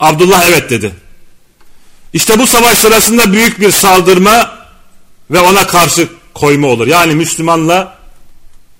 [0.00, 0.92] Abdullah evet dedi.
[2.12, 4.58] İşte bu savaş sırasında büyük bir saldırma
[5.30, 6.86] ve ona karşı koyma olur.
[6.86, 7.98] Yani Müslümanla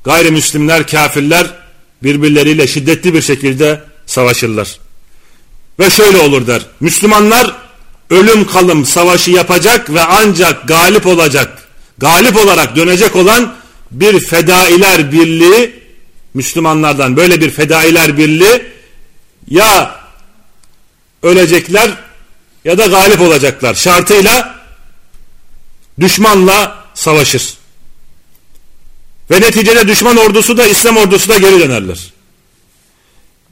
[0.04, 1.46] gayrimüslimler, kafirler
[2.02, 4.78] birbirleriyle şiddetli bir şekilde savaşırlar.
[5.80, 6.62] Ve şöyle olur der.
[6.80, 7.56] Müslümanlar
[8.10, 13.54] ölüm kalım savaşı yapacak ve ancak galip olacak, galip olarak dönecek olan
[13.90, 15.82] bir fedailer birliği
[16.34, 18.62] Müslümanlardan böyle bir fedailer birliği
[19.48, 19.95] ya
[21.26, 21.90] ölecekler
[22.64, 24.60] ya da galip olacaklar şartıyla
[26.00, 27.54] düşmanla savaşır.
[29.30, 31.98] Ve neticede düşman ordusu da İslam ordusu da geri dönerler.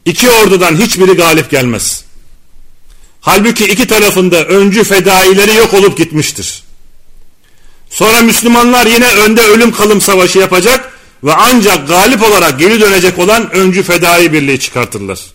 [0.05, 2.05] İki ordudan hiçbiri galip gelmez.
[3.21, 6.63] Halbuki iki tarafında öncü fedaileri yok olup gitmiştir.
[7.91, 10.93] Sonra Müslümanlar yine önde ölüm kalım savaşı yapacak
[11.25, 15.34] ve ancak galip olarak geri dönecek olan öncü fedai birliği çıkartırlar.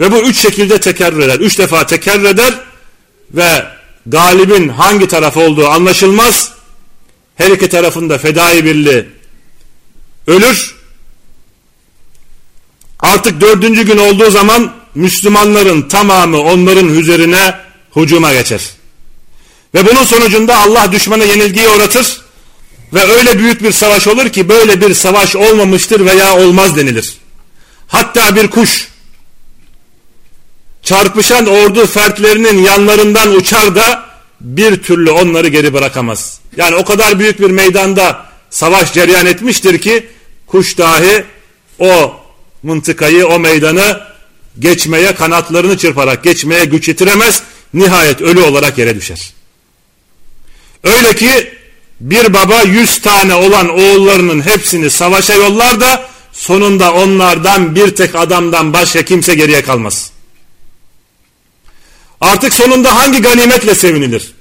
[0.00, 1.38] Ve bu üç şekilde tekerrür eder.
[1.40, 2.54] Üç defa tekerrür eder
[3.30, 3.66] ve
[4.06, 6.52] galibin hangi taraf olduğu anlaşılmaz.
[7.36, 9.06] Her iki tarafında fedai birliği
[10.26, 10.76] ölür.
[13.00, 17.54] Artık dördüncü gün olduğu zaman Müslümanların tamamı onların üzerine
[17.90, 18.60] hucuma geçer.
[19.74, 22.20] Ve bunun sonucunda Allah düşmanı yenilgiye uğratır
[22.94, 27.14] ve öyle büyük bir savaş olur ki böyle bir savaş olmamıştır veya olmaz denilir.
[27.88, 28.88] Hatta bir kuş
[30.86, 34.04] çarpışan ordu fertlerinin yanlarından uçar da
[34.40, 36.40] bir türlü onları geri bırakamaz.
[36.56, 40.06] Yani o kadar büyük bir meydanda savaş cereyan etmiştir ki
[40.46, 41.24] kuş dahi
[41.78, 42.14] o
[42.62, 44.00] mıntıkayı, o meydanı
[44.58, 47.42] geçmeye, kanatlarını çırparak geçmeye güç yetiremez.
[47.74, 49.32] Nihayet ölü olarak yere düşer.
[50.84, 51.52] Öyle ki
[52.00, 58.72] bir baba yüz tane olan oğullarının hepsini savaşa yollar da sonunda onlardan bir tek adamdan
[58.72, 60.15] başka kimse geriye kalmaz.
[62.20, 64.32] Artık sonunda hangi ganimetle sevinilir?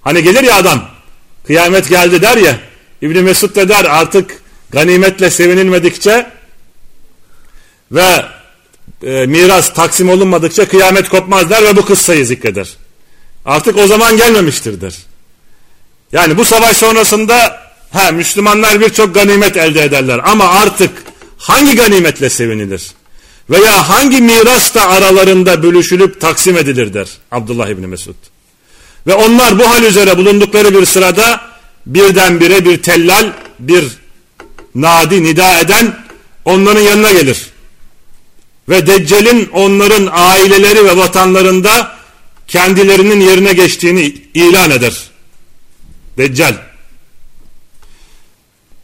[0.00, 0.88] Hani gelir ya adam
[1.46, 2.58] kıyamet geldi der ya
[3.02, 6.26] İbni Mesud da der artık ganimetle sevinilmedikçe
[7.92, 8.24] ve
[9.02, 12.68] e, miras taksim olunmadıkça kıyamet kopmaz der ve bu kıssayı zikreder.
[13.44, 14.94] Artık o zaman gelmemiştir der.
[16.12, 20.90] Yani bu savaş sonrasında ha Müslümanlar birçok ganimet elde ederler ama artık
[21.38, 22.90] hangi ganimetle sevinilir?
[23.50, 28.14] Veya hangi miras da aralarında bölüşülüp taksim edilir der Abdullah İbni Mesud.
[29.06, 31.40] Ve onlar bu hal üzere bulundukları bir sırada
[31.86, 33.84] birdenbire bir tellal, bir
[34.74, 35.96] nadi nida eden
[36.44, 37.46] onların yanına gelir.
[38.68, 41.96] Ve Deccal'in onların aileleri ve vatanlarında
[42.48, 45.10] kendilerinin yerine geçtiğini ilan eder.
[46.18, 46.54] Deccal.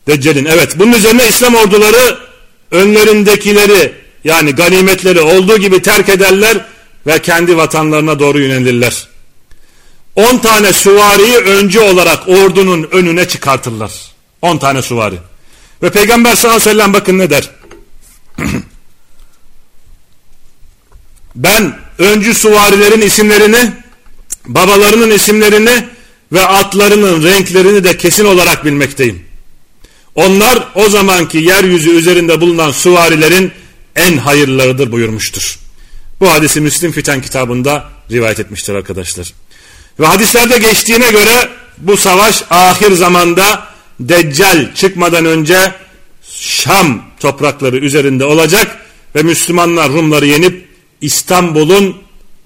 [0.07, 0.79] Deccal'in evet.
[0.79, 2.18] Bunun üzerine İslam orduları
[2.70, 6.64] önlerindekileri yani ganimetleri olduğu gibi terk ederler
[7.06, 9.08] ve kendi vatanlarına doğru yönelirler.
[10.16, 13.92] 10 tane süvariyi öncü olarak ordunun önüne çıkartırlar.
[14.42, 15.18] 10 tane süvari.
[15.82, 17.50] Ve Peygamber sallallahu aleyhi ve sellem bakın ne der.
[21.34, 23.72] ben öncü suvarilerin isimlerini,
[24.46, 25.86] babalarının isimlerini
[26.32, 29.26] ve atlarının renklerini de kesin olarak bilmekteyim.
[30.14, 33.52] Onlar o zamanki yeryüzü üzerinde bulunan suvarilerin
[33.96, 35.59] en hayırlarıdır buyurmuştur.
[36.20, 39.32] Bu hadisi Müslim Fiten kitabında rivayet etmiştir arkadaşlar.
[40.00, 43.66] Ve hadislerde geçtiğine göre bu savaş ahir zamanda
[44.00, 45.74] Deccal çıkmadan önce
[46.30, 48.78] Şam toprakları üzerinde olacak
[49.14, 50.68] ve Müslümanlar Rumları yenip
[51.00, 51.96] İstanbul'un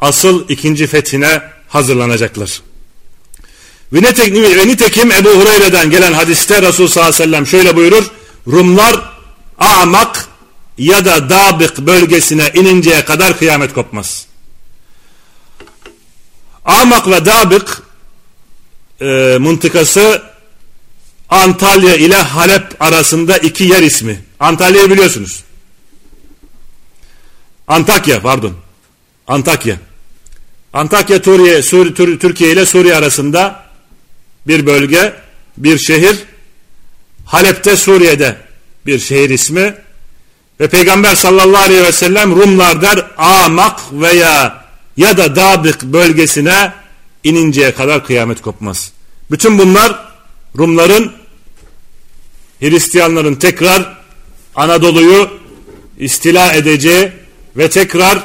[0.00, 2.62] asıl ikinci fethine hazırlanacaklar.
[3.92, 4.02] Ve
[4.66, 8.04] nitekim, Ebu Hureyre'den gelen hadiste Resul sallallahu aleyhi ve sellem şöyle buyurur.
[8.46, 9.10] Rumlar
[9.58, 10.28] amak
[10.80, 14.26] ya da dabık bölgesine ininceye kadar kıyamet kopmaz.
[16.64, 17.82] Amak ve Dabık
[19.00, 20.22] e, mıntıkası
[21.28, 24.24] Antalya ile Halep arasında iki yer ismi.
[24.40, 25.44] Antalya'yı biliyorsunuz.
[27.68, 28.56] Antakya pardon.
[29.26, 29.76] Antakya.
[30.72, 33.64] Antakya Suriye, Sur, Türkiye ile Suriye arasında
[34.46, 35.14] bir bölge,
[35.56, 36.16] bir şehir.
[37.24, 38.36] Halep'te Suriye'de
[38.86, 39.74] bir şehir ismi.
[40.60, 44.64] Ve Peygamber sallallahu aleyhi ve sellem Rumlar der Amak veya
[44.96, 46.72] ya da Dabık bölgesine
[47.24, 48.92] ininceye kadar kıyamet kopmaz.
[49.30, 50.08] Bütün bunlar
[50.58, 51.12] Rumların
[52.60, 53.96] Hristiyanların tekrar
[54.54, 55.30] Anadolu'yu
[55.98, 57.12] istila edeceği
[57.56, 58.18] ve tekrar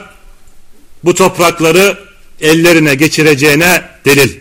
[1.04, 1.98] bu toprakları
[2.42, 4.32] ellerine geçireceğine delil.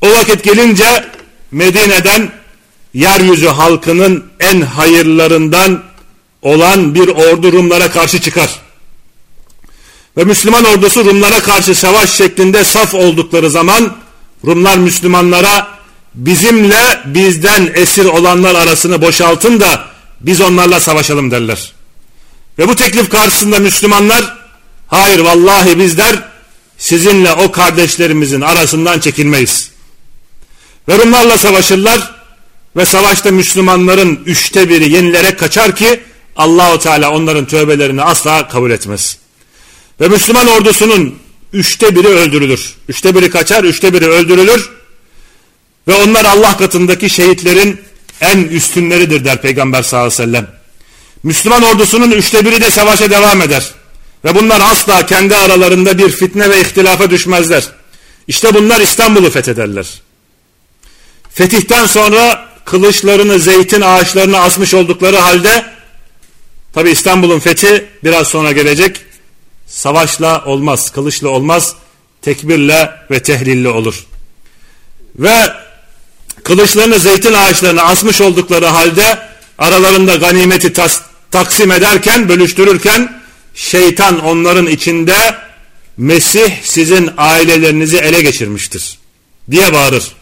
[0.00, 1.04] O vakit gelince
[1.50, 2.32] Medine'den
[2.94, 5.87] yeryüzü halkının en hayırlarından
[6.42, 8.50] olan bir ordu Rumlara karşı çıkar.
[10.16, 13.96] Ve Müslüman ordusu Rumlara karşı savaş şeklinde saf oldukları zaman
[14.46, 15.78] Rumlar Müslümanlara
[16.14, 19.84] bizimle bizden esir olanlar arasını boşaltın da
[20.20, 21.72] biz onlarla savaşalım derler.
[22.58, 24.36] Ve bu teklif karşısında Müslümanlar
[24.86, 26.16] hayır vallahi bizler
[26.78, 29.70] sizinle o kardeşlerimizin arasından çekilmeyiz.
[30.88, 32.14] Ve Rumlarla savaşırlar
[32.76, 36.00] ve savaşta Müslümanların üçte biri yenilerek kaçar ki
[36.38, 39.18] Allahu Teala onların tövbelerini asla kabul etmez.
[40.00, 41.18] Ve Müslüman ordusunun
[41.52, 42.74] üçte biri öldürülür.
[42.88, 44.70] Üçte biri kaçar, üçte biri öldürülür.
[45.88, 47.80] Ve onlar Allah katındaki şehitlerin
[48.20, 50.48] en üstünleridir der Peygamber sallallahu aleyhi ve sellem.
[51.22, 53.70] Müslüman ordusunun üçte biri de savaşa devam eder.
[54.24, 57.64] Ve bunlar asla kendi aralarında bir fitne ve ihtilafa düşmezler.
[58.28, 59.86] İşte bunlar İstanbul'u fethederler.
[61.30, 65.77] Fetihten sonra kılıçlarını zeytin ağaçlarına asmış oldukları halde
[66.78, 69.00] tabi İstanbul'un fethi biraz sonra gelecek
[69.66, 71.74] savaşla olmaz, kılıçla olmaz,
[72.22, 74.06] tekbirle ve tehlille olur.
[75.16, 75.52] Ve
[76.44, 79.18] kılıçlarını zeytin ağaçlarına asmış oldukları halde
[79.58, 81.00] aralarında ganimeti tas,
[81.30, 83.22] taksim ederken, bölüştürürken
[83.54, 85.34] şeytan onların içinde
[85.96, 88.98] Mesih sizin ailelerinizi ele geçirmiştir
[89.50, 90.12] diye bağırır.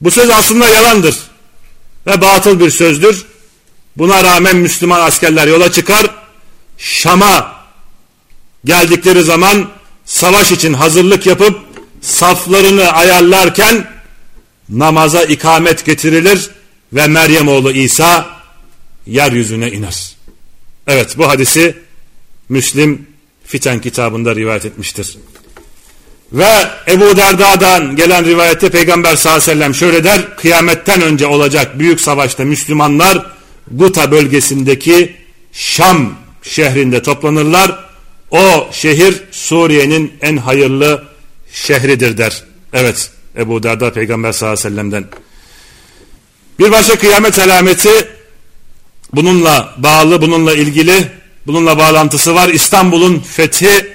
[0.00, 1.16] Bu söz aslında yalandır
[2.06, 3.24] ve batıl bir sözdür.
[3.96, 6.06] Buna rağmen Müslüman askerler yola çıkar,
[6.78, 7.54] Şam'a
[8.64, 9.68] geldikleri zaman
[10.04, 11.60] savaş için hazırlık yapıp
[12.00, 13.88] saflarını ayarlarken
[14.68, 16.50] namaza ikamet getirilir
[16.92, 18.26] ve Meryem oğlu İsa
[19.06, 20.14] yeryüzüne iner.
[20.86, 21.76] Evet bu hadisi
[22.48, 23.06] Müslim
[23.46, 25.18] Fiten kitabında rivayet etmiştir.
[26.32, 30.36] Ve Ebu Derda'dan gelen rivayette Peygamber sallallahu aleyhi ve sellem şöyle der.
[30.36, 33.26] Kıyametten önce olacak büyük savaşta Müslümanlar
[33.70, 35.16] Guta bölgesindeki
[35.52, 37.84] Şam şehrinde toplanırlar.
[38.30, 41.04] O şehir Suriye'nin en hayırlı
[41.52, 42.44] şehridir der.
[42.72, 45.04] Evet Ebu Derda Peygamber sallallahu aleyhi ve sellem'den.
[46.58, 48.08] Bir başka kıyamet alameti
[49.12, 51.08] bununla bağlı, bununla ilgili,
[51.46, 52.48] bununla bağlantısı var.
[52.48, 53.92] İstanbul'un fethi,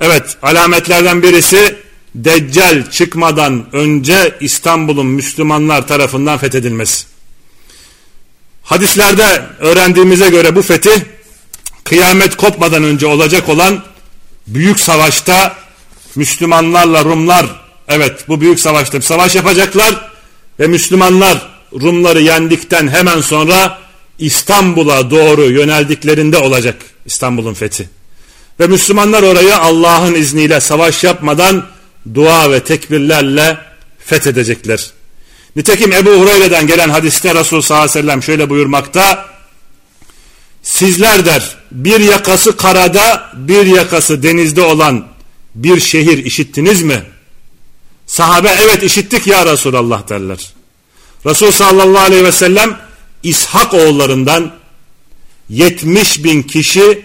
[0.00, 1.76] evet alametlerden birisi
[2.14, 7.06] Deccal çıkmadan önce İstanbul'un Müslümanlar tarafından fethedilmesi.
[8.66, 11.00] Hadislerde öğrendiğimize göre bu fetih
[11.84, 13.82] kıyamet kopmadan önce olacak olan
[14.46, 15.56] büyük savaşta
[16.14, 17.46] Müslümanlarla Rumlar
[17.88, 20.10] evet bu büyük savaşta bir savaş yapacaklar
[20.60, 23.78] ve Müslümanlar Rumları yendikten hemen sonra
[24.18, 27.88] İstanbul'a doğru yöneldiklerinde olacak İstanbul'un fethi.
[28.60, 31.66] Ve Müslümanlar orayı Allah'ın izniyle savaş yapmadan
[32.14, 33.58] dua ve tekbirlerle
[33.98, 34.90] fethedecekler.
[35.56, 39.28] Nitekim Ebu Hureyre'den gelen hadiste Resul sallallahu aleyhi ve sellem şöyle buyurmakta.
[40.62, 45.06] Sizler der bir yakası karada bir yakası denizde olan
[45.54, 47.02] bir şehir işittiniz mi?
[48.06, 50.52] Sahabe evet işittik ya Resulallah derler.
[51.26, 52.78] Resul sallallahu aleyhi ve sellem
[53.22, 54.52] İshak oğullarından
[55.48, 57.04] 70 bin kişi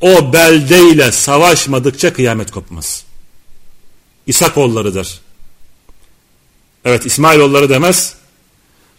[0.00, 3.04] o beldeyle savaşmadıkça kıyamet kopmaz.
[4.26, 5.20] İshak oğullarıdır.
[6.84, 8.14] Evet İsmail oğulları demez.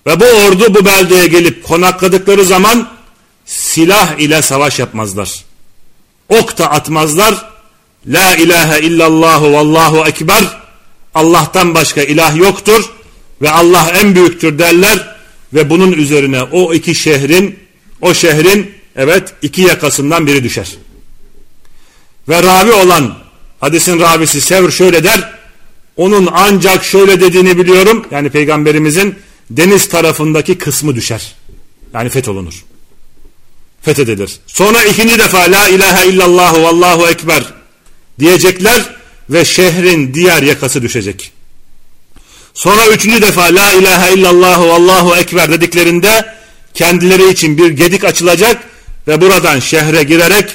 [0.08, 2.90] Ve bu ordu bu beldeye gelip konakladıkları zaman
[3.46, 5.44] silah ile savaş yapmazlar.
[6.30, 7.52] Ok da atmazlar.
[8.08, 10.44] La ilahe illallahu vallahu ekber.
[11.16, 12.92] Allah'tan başka ilah yoktur
[13.42, 15.16] ve Allah en büyüktür derler
[15.54, 17.60] ve bunun üzerine o iki şehrin
[18.02, 20.68] o şehrin evet iki yakasından biri düşer.
[22.30, 23.14] Ve ravi olan
[23.60, 25.41] hadisin ravisi Sevr şöyle der
[26.02, 29.16] onun ancak şöyle dediğini biliyorum yani peygamberimizin
[29.50, 31.36] deniz tarafındaki kısmı düşer.
[31.94, 32.66] Yani fetholunur.
[33.82, 34.40] Fethedilir.
[34.48, 37.44] Sonra ikinci defa la ilahe illallah vallahu ekber
[38.20, 38.96] diyecekler
[39.30, 41.32] ve şehrin diğer yakası düşecek.
[42.54, 46.36] Sonra üçüncü defa la ilahe illallah vallahu ekber dediklerinde
[46.74, 48.64] kendileri için bir gedik açılacak
[49.08, 50.46] ve buradan şehre girerek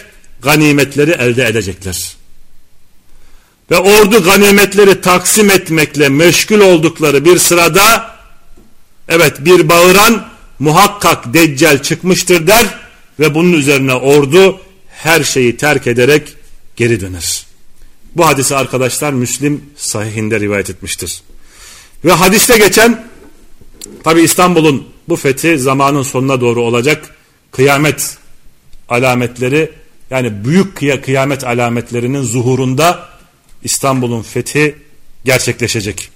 [0.42, 2.15] ganimetleri elde edecekler.
[3.70, 8.16] Ve ordu ganimetleri taksim etmekle meşgul oldukları bir sırada
[9.08, 12.66] evet bir bağıran muhakkak deccal çıkmıştır der
[13.20, 16.34] ve bunun üzerine ordu her şeyi terk ederek
[16.76, 17.46] geri döner.
[18.16, 21.22] Bu hadisi arkadaşlar Müslim sahihinde rivayet etmiştir.
[22.04, 23.06] Ve hadiste geçen
[24.04, 27.14] tabi İstanbul'un bu fethi zamanın sonuna doğru olacak
[27.52, 28.16] kıyamet
[28.88, 29.70] alametleri
[30.10, 33.15] yani büyük kıyamet alametlerinin zuhurunda
[33.66, 34.76] İstanbul'un fethi
[35.24, 36.10] gerçekleşecek.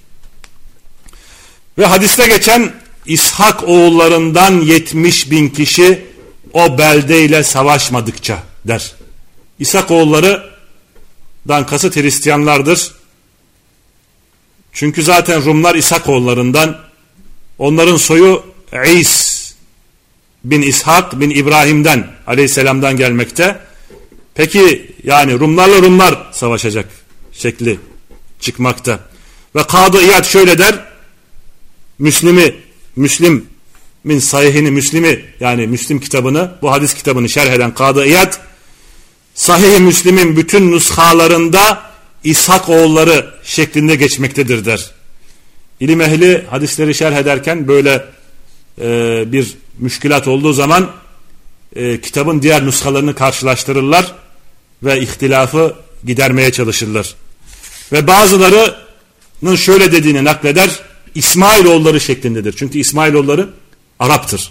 [1.78, 2.72] Ve hadiste geçen
[3.06, 6.04] İshak oğullarından 70 bin kişi
[6.52, 8.92] o beldeyle savaşmadıkça der.
[9.58, 12.94] İshak oğullarından kasıt Hristiyanlardır.
[14.72, 16.78] Çünkü zaten Rumlar İshak oğullarından
[17.58, 18.44] onların soyu
[18.86, 19.40] İs
[20.44, 23.60] bin İshak bin İbrahim'den aleyhisselamdan gelmekte.
[24.34, 26.99] Peki yani Rumlarla Rumlar savaşacak
[27.32, 27.78] şekli
[28.40, 29.00] çıkmakta.
[29.56, 30.84] Ve Kadı İyad şöyle der
[31.98, 32.54] Müslim'i
[32.96, 38.34] Müslim'in sahihini Müslim'i yani Müslim kitabını bu hadis kitabını şerh eden Kadı İyad
[39.34, 41.90] Sahih-i Müslim'in bütün nushalarında
[42.24, 44.90] İshak oğulları şeklinde geçmektedir der.
[45.80, 48.04] İlim ehli hadisleri şerh ederken böyle
[48.80, 50.90] e, bir müşkilat olduğu zaman
[51.76, 54.14] e, kitabın diğer nuskalarını karşılaştırırlar
[54.82, 55.74] ve ihtilafı
[56.04, 57.14] gidermeye çalışırlar.
[57.92, 60.70] Ve bazılarının şöyle dediğini nakleder
[61.14, 62.54] İsmailoğulları şeklindedir.
[62.58, 63.48] Çünkü İsmailoğulları
[63.98, 64.50] Arap'tır.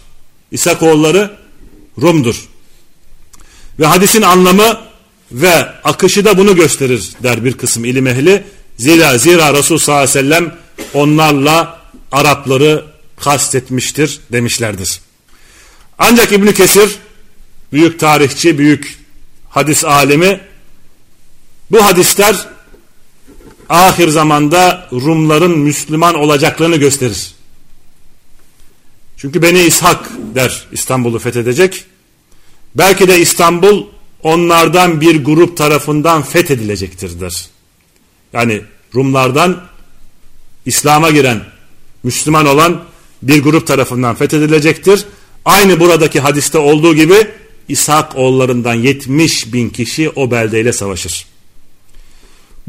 [0.52, 1.38] İsakoğulları
[2.02, 2.50] Rum'dur.
[3.80, 4.80] Ve hadisin anlamı
[5.32, 8.44] ve akışı da bunu gösterir der bir kısım ilim ehli.
[8.78, 10.56] Zira, zira Resul sallallahu aleyhi ve sellem
[10.94, 11.80] onlarla
[12.12, 12.86] Arapları
[13.20, 15.00] kastetmiştir demişlerdir.
[16.00, 16.96] Ancak İbn Kesir
[17.74, 19.00] büyük tarihçi, büyük
[19.50, 20.42] hadis alemi
[21.72, 22.36] bu hadisler
[23.70, 27.32] ahir zamanda Rumların Müslüman olacaklarını gösterir.
[29.17, 31.86] Çünkü Beni İshak der İstanbul'u fethedecek.
[32.76, 33.86] Belki de İstanbul
[34.24, 37.45] onlardan bir grup tarafından fethedilecektir der.
[38.34, 38.61] Yani
[38.95, 39.61] Rumlardan
[40.65, 41.41] İslam'a giren,
[42.03, 42.84] Müslüman olan
[43.22, 45.05] bir grup tarafından fethedilecektir.
[45.45, 47.28] Aynı buradaki hadiste olduğu gibi
[47.67, 51.26] İshak oğullarından 70 bin kişi o beldeyle savaşır.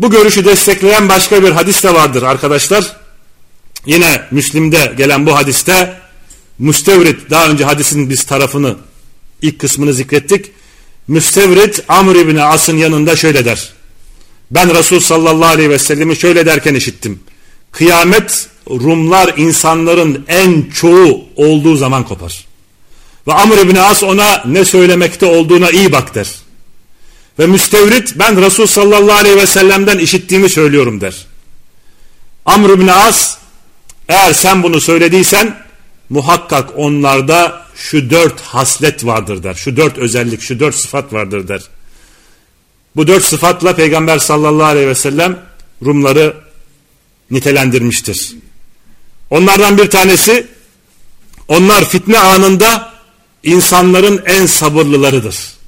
[0.01, 2.96] Bu görüşü destekleyen başka bir hadis de vardır arkadaşlar.
[3.86, 6.01] Yine Müslim'de gelen bu hadiste
[6.59, 8.76] Müstevrit daha önce hadisin biz tarafını
[9.42, 10.46] ilk kısmını zikrettik.
[11.09, 13.72] Müstevrit Amr İbni As'ın yanında şöyle der.
[14.51, 17.20] Ben Resul sallallahu aleyhi ve sellemi şöyle derken işittim.
[17.72, 22.44] Kıyamet Rumlar insanların en çoğu olduğu zaman kopar.
[23.26, 26.39] Ve Amr İbni As ona ne söylemekte olduğuna iyi bak der.
[27.41, 31.26] Ve müstevrit ben Resul sallallahu aleyhi ve sellem'den işittiğimi söylüyorum der.
[32.47, 33.38] Amr ibn As
[34.09, 35.62] eğer sen bunu söylediysen
[36.09, 39.55] muhakkak onlarda şu dört haslet vardır der.
[39.55, 41.62] Şu dört özellik, şu dört sıfat vardır der.
[42.97, 45.38] Bu dört sıfatla Peygamber sallallahu aleyhi ve sellem
[45.84, 46.36] Rumları
[47.30, 48.32] nitelendirmiştir.
[49.30, 50.47] Onlardan bir tanesi
[51.49, 52.93] onlar fitne anında
[53.43, 55.59] insanların en sabırlılarıdır.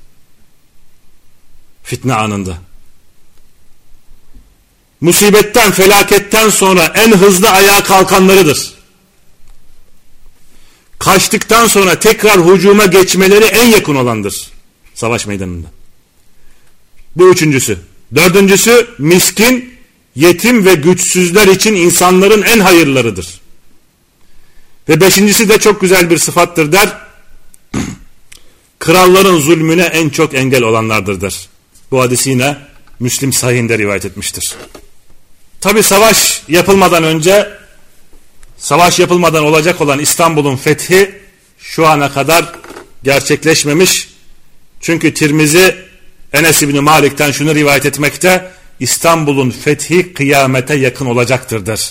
[1.82, 2.58] Fitne anında
[5.02, 8.72] musibetten, felaketten sonra en hızlı ayağa kalkanlarıdır.
[10.98, 14.50] Kaçtıktan sonra tekrar hucuma geçmeleri en yakın olandır.
[14.94, 15.66] Savaş meydanında.
[17.16, 17.78] Bu üçüncüsü.
[18.14, 19.74] Dördüncüsü miskin,
[20.14, 23.40] yetim ve güçsüzler için insanların en hayırlarıdır.
[24.88, 26.98] Ve beşincisi de çok güzel bir sıfattır der.
[28.78, 31.48] Kralların zulmüne en çok engel olanlardır der.
[31.92, 32.56] Bu hadisi yine
[33.00, 34.54] Müslim sahihinde rivayet etmiştir.
[35.60, 37.48] Tabi savaş yapılmadan önce
[38.58, 41.20] savaş yapılmadan olacak olan İstanbul'un fethi
[41.58, 42.52] şu ana kadar
[43.02, 44.08] gerçekleşmemiş.
[44.80, 45.76] Çünkü Tirmizi
[46.32, 51.90] Enes İbni Malik'ten şunu rivayet etmekte İstanbul'un fethi kıyamete yakın olacaktır der.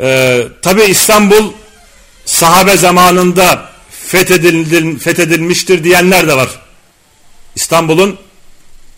[0.00, 1.52] Ee, Tabi İstanbul
[2.24, 6.48] sahabe zamanında fethedil, fethedilmiştir diyenler de var.
[7.56, 8.25] İstanbul'un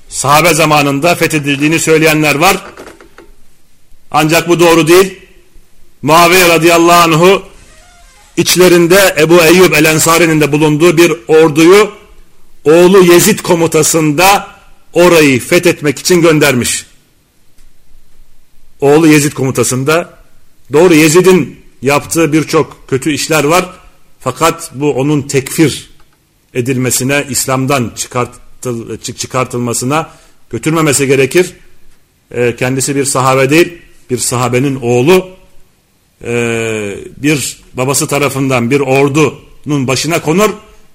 [0.08, 2.64] sahabe zamanında fethedildiğini söyleyenler var.
[4.10, 5.18] Ancak bu doğru değil.
[6.02, 7.42] Muaviye radıyallahu anhu
[8.36, 11.92] içlerinde Ebu Eyyub el Ensari'nin de bulunduğu bir orduyu
[12.64, 14.48] oğlu Yezid komutasında
[14.92, 16.86] orayı fethetmek için göndermiş.
[18.80, 20.18] Oğlu Yezid komutasında
[20.72, 23.70] doğru Yezid'in yaptığı birçok kötü işler var.
[24.20, 25.90] Fakat bu onun tekfir
[26.54, 28.40] edilmesine, İslam'dan çıkartıl,
[29.16, 30.10] çıkartılmasına
[30.50, 31.52] götürmemesi gerekir.
[32.30, 33.78] E, kendisi bir sahabe değil
[34.10, 35.28] bir sahabenin oğlu
[36.24, 36.32] e,
[37.16, 40.50] bir babası tarafından bir ordunun başına konur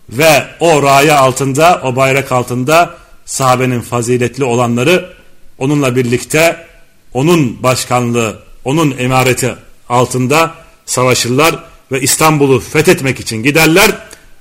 [0.10, 2.96] ve o raya altında o bayrak altında
[3.26, 5.14] sahabenin faziletli olanları
[5.58, 6.66] onunla birlikte
[7.14, 9.56] onun başkanlığı onun emareti
[9.90, 10.56] altında
[10.86, 13.92] savaşırlar ve İstanbul'u fethetmek için giderler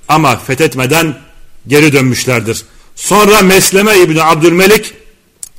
[0.09, 1.19] ama fethetmeden
[1.67, 2.65] geri dönmüşlerdir.
[3.03, 4.95] Sonra Mesleme İbni Abdülmelik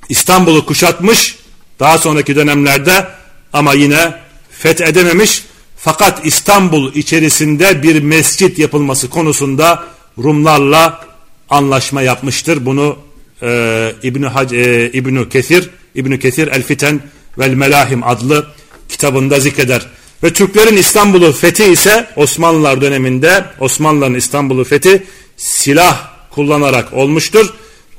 [0.10, 1.36] İstanbul'u kuşatmış
[1.80, 3.08] daha sonraki dönemlerde
[3.54, 4.14] ama yine
[4.52, 5.44] fethedememiş
[5.78, 9.84] fakat İstanbul içerisinde bir mescit yapılması konusunda
[10.18, 11.06] Rumlarla
[11.50, 12.66] anlaşma yapmıştır.
[12.66, 12.98] Bunu
[13.42, 17.02] e, İbn Hac e, İbn Kesir İbn Kesir El Fiten
[17.40, 18.48] vel Melahim adlı
[18.90, 19.86] kitabında zikreder.
[20.24, 25.04] Ve Türklerin İstanbul'u fethi ise Osmanlılar döneminde Osmanlıların İstanbul'u fethi
[25.38, 27.54] silah kullanarak olmuştur.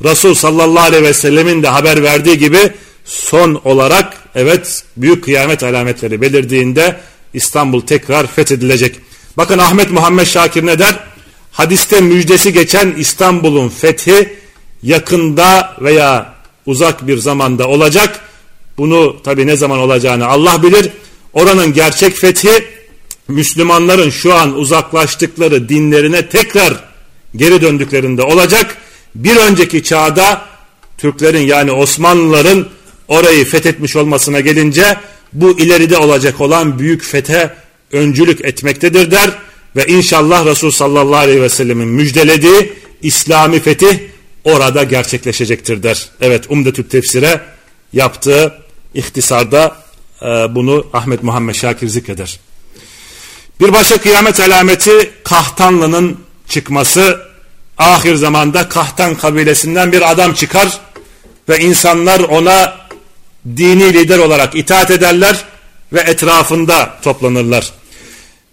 [0.05, 2.59] Resul sallallahu aleyhi ve sellemin de haber verdiği gibi
[3.05, 7.01] son olarak evet büyük kıyamet alametleri belirdiğinde
[7.35, 8.97] İstanbul tekrar fethedilecek.
[9.37, 10.99] Bakın Ahmet Muhammed Şakir ne der?
[11.53, 14.37] Hadiste müjdesi geçen İstanbul'un fethi
[14.83, 16.35] yakında veya
[16.67, 18.21] uzak bir zamanda olacak.
[18.79, 20.91] Bunu tabi ne zaman olacağını Allah bilir.
[21.33, 22.65] Oranın gerçek fethi
[23.29, 26.94] Müslümanların şu an uzaklaştıkları dinlerine tekrar
[27.37, 28.77] geri döndüklerinde olacak.
[29.15, 30.43] Bir önceki çağda
[30.99, 32.69] Türklerin yani Osmanlıların
[33.09, 34.97] orayı fethetmiş olmasına gelince
[35.33, 37.55] bu ileride olacak olan büyük fethe
[37.93, 39.31] öncülük etmektedir der
[39.77, 42.73] ve inşallah Resul sallallahu aleyhi ve sellemin müjdelediği
[43.03, 43.99] İslami fetih
[44.45, 46.09] orada gerçekleşecektir der.
[46.21, 47.41] Evet Umdetü Tefsir'e
[47.93, 48.55] yaptığı
[48.95, 49.77] ihtisarda
[50.23, 52.41] e, bunu Ahmet Muhammed Şakir zikreder.
[53.61, 57.21] Bir başka kıyamet alameti Kahtanlı'nın çıkması
[57.79, 60.81] ahir zamanda Kahtan kabilesinden bir adam çıkar
[61.49, 62.77] ve insanlar ona
[63.57, 65.45] dini lider olarak itaat ederler
[65.93, 67.73] ve etrafında toplanırlar.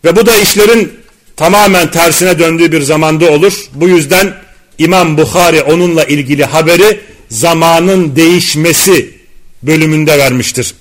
[0.06, 0.94] Ve bu da işlerin
[1.36, 3.54] tamamen tersine döndüğü bir zamanda olur.
[3.74, 4.34] Bu yüzden
[4.78, 9.18] İmam Bukhari onunla ilgili haberi zamanın değişmesi
[9.64, 10.76] bölümünde vermiştir.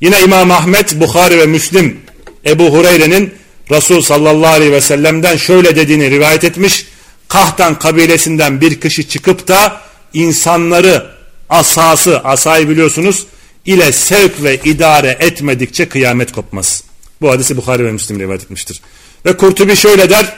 [0.00, 2.00] Yine İmam Ahmet, Bukhari ve Müslim
[2.46, 3.34] Ebu Hureyre'nin
[3.70, 6.86] Resul sallallahu aleyhi ve sellem'den şöyle dediğini rivayet etmiş.
[7.28, 9.80] Kahtan kabilesinden bir kişi çıkıp da
[10.12, 11.10] insanları
[11.48, 13.26] asası, asayı biliyorsunuz
[13.66, 16.84] ile sevk ve idare etmedikçe kıyamet kopmaz.
[17.20, 18.80] Bu hadisi Bukhari ve Müslim rivayet etmiştir.
[19.26, 20.36] Ve Kurtubi şöyle der,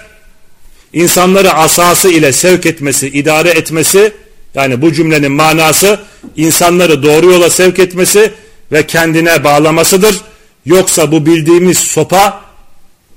[0.92, 4.12] insanları asası ile sevk etmesi, idare etmesi,
[4.54, 6.00] yani bu cümlenin manası
[6.36, 8.32] insanları doğru yola sevk etmesi
[8.72, 10.20] ve kendine bağlamasıdır.
[10.66, 12.45] Yoksa bu bildiğimiz sopa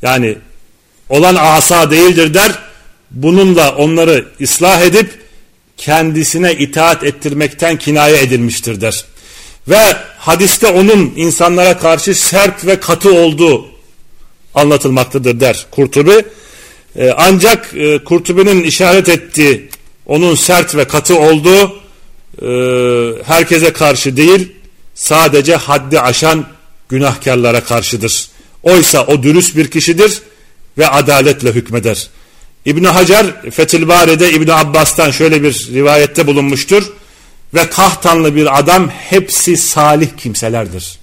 [0.01, 0.37] yani
[1.09, 2.51] olan asa değildir der.
[3.11, 5.19] Bununla onları ıslah edip
[5.77, 9.05] kendisine itaat ettirmekten kinaye edilmiştir der.
[9.67, 9.79] Ve
[10.17, 13.65] hadiste onun insanlara karşı sert ve katı olduğu
[14.55, 16.25] anlatılmaktadır der Kurtubi.
[16.95, 19.69] Ee, ancak e, Kurtubi'nin işaret ettiği
[20.05, 21.79] onun sert ve katı olduğu
[22.41, 24.51] e, herkese karşı değil
[24.95, 26.45] sadece haddi aşan
[26.89, 28.29] günahkarlara karşıdır.
[28.63, 30.21] Oysa o dürüst bir kişidir
[30.77, 32.07] ve adaletle hükmeder.
[32.65, 36.83] İbn Hacer Fethül Bari'de İbn Abbas'tan şöyle bir rivayette bulunmuştur.
[37.53, 40.99] Ve kahtanlı bir adam hepsi salih kimselerdir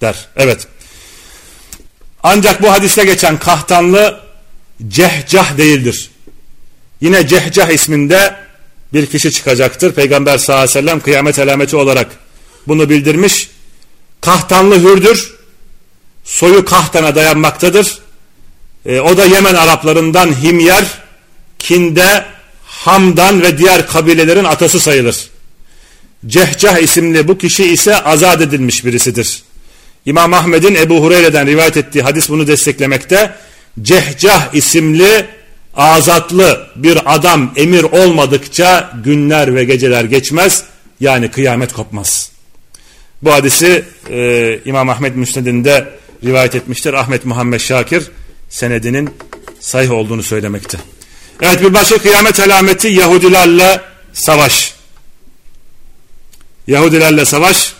[0.00, 0.28] der.
[0.36, 0.66] Evet.
[2.22, 4.20] Ancak bu hadiste geçen kahtanlı
[4.88, 6.10] cehcah değildir.
[7.00, 8.36] Yine cehcah isminde
[8.92, 9.92] bir kişi çıkacaktır.
[9.92, 12.10] Peygamber sallallahu aleyhi ve sellem kıyamet alameti olarak
[12.68, 13.50] bunu bildirmiş.
[14.20, 15.35] Kahtanlı hürdür.
[16.26, 17.98] Soyu kahtana dayanmaktadır.
[18.86, 20.84] E, o da Yemen Araplarından Himyer,
[21.58, 22.24] Kinde,
[22.64, 25.30] Hamdan ve diğer kabilelerin atası sayılır.
[26.26, 29.42] Cehcah isimli bu kişi ise azat edilmiş birisidir.
[30.06, 33.34] İmam Ahmed'in Ebu Hureyre'den rivayet ettiği hadis bunu desteklemekte.
[33.82, 35.26] Cehcah isimli
[35.76, 40.64] azatlı bir adam emir olmadıkça günler ve geceler geçmez.
[41.00, 42.30] Yani kıyamet kopmaz.
[43.22, 45.88] Bu hadisi e, İmam Ahmet Müsned'inde
[46.26, 46.94] rivayet etmiştir.
[46.94, 48.04] Ahmet Muhammed Şakir
[48.48, 49.10] senedinin
[49.60, 50.78] sahih olduğunu söylemekte.
[51.42, 53.80] Evet bir başka kıyamet alameti Yahudilerle
[54.12, 54.74] savaş.
[56.66, 57.72] Yahudilerle savaş.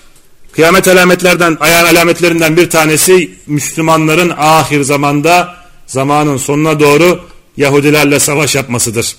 [0.52, 7.20] Kıyamet alametlerden, ayağın alametlerinden bir tanesi Müslümanların ahir zamanda zamanın sonuna doğru
[7.56, 9.16] Yahudilerle savaş yapmasıdır.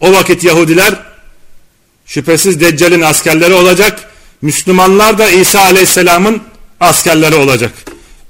[0.00, 1.02] O vakit Yahudiler
[2.06, 4.10] şüphesiz Deccal'in askerleri olacak.
[4.42, 6.42] Müslümanlar da İsa Aleyhisselam'ın
[6.80, 7.72] askerleri olacak.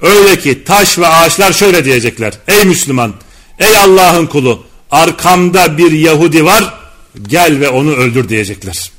[0.03, 2.33] Öyle ki taş ve ağaçlar şöyle diyecekler.
[2.49, 3.15] Ey Müslüman,
[3.59, 6.75] ey Allah'ın kulu, arkamda bir Yahudi var,
[7.23, 8.91] gel ve onu öldür diyecekler.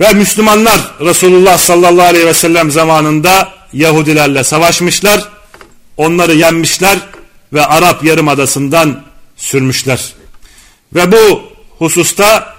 [0.00, 5.28] Ve Müslümanlar Resulullah sallallahu aleyhi ve sellem zamanında Yahudilerle savaşmışlar,
[5.96, 6.98] onları yenmişler
[7.52, 9.02] ve Arap Yarımadası'ndan
[9.36, 10.12] sürmüşler.
[10.94, 11.42] Ve bu
[11.78, 12.54] hususta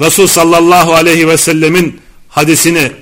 [0.00, 2.92] Resul sallallahu aleyhi ve sellemin hadisini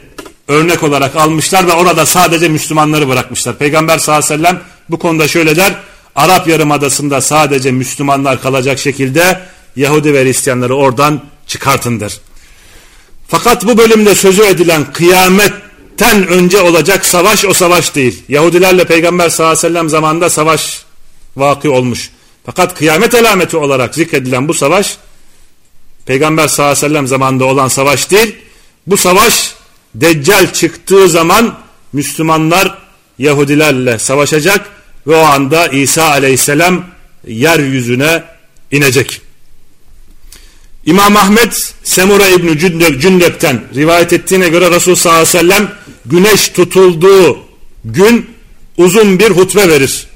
[0.49, 3.59] örnek olarak almışlar ve orada sadece Müslümanları bırakmışlar.
[3.59, 5.74] Peygamber sallallahu aleyhi ve sellem bu konuda şöyle der.
[6.16, 9.40] Arap Yarımadası'nda sadece Müslümanlar kalacak şekilde
[9.76, 12.20] Yahudi ve Hristiyanları oradan çıkartındır.
[13.28, 18.22] Fakat bu bölümde sözü edilen kıyametten önce olacak savaş o savaş değil.
[18.28, 20.84] Yahudilerle Peygamber sallallahu aleyhi ve sellem zamanında savaş
[21.36, 22.11] vakı olmuş.
[22.47, 24.97] Fakat kıyamet alameti olarak zikredilen bu savaş
[26.07, 28.36] Peygamber sallallahu aleyhi ve sellem zamanında olan savaş değil.
[28.86, 29.55] Bu savaş
[29.95, 31.59] Deccal çıktığı zaman
[31.92, 32.78] Müslümanlar
[33.18, 34.70] Yahudilerle savaşacak
[35.07, 36.84] ve o anda İsa aleyhisselam
[37.26, 38.24] yeryüzüne
[38.70, 39.20] inecek.
[40.86, 42.59] İmam Ahmet Semura İbni
[43.01, 45.72] Cündep'ten rivayet ettiğine göre Resul sallallahu aleyhi ve sellem
[46.07, 47.38] güneş tutulduğu
[47.84, 48.30] gün
[48.76, 50.07] uzun bir hutbe verir.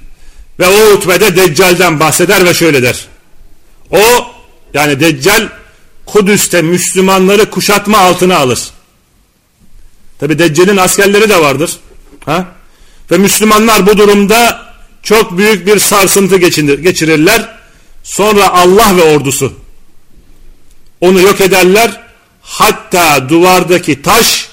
[0.59, 3.07] Ve o hutbede Deccal'den bahseder ve şöyle der.
[3.91, 3.99] O
[4.75, 5.49] yani Deccal
[6.07, 8.59] Kudüs'te Müslümanları kuşatma altına alır.
[10.19, 11.77] Tabi Deccal'in askerleri de vardır.
[12.25, 12.47] Ha?
[13.11, 14.69] Ve Müslümanlar bu durumda
[15.03, 16.37] çok büyük bir sarsıntı
[16.77, 17.59] geçirirler.
[18.03, 19.53] Sonra Allah ve ordusu
[21.01, 22.01] onu yok ederler.
[22.43, 24.49] Hatta duvardaki taş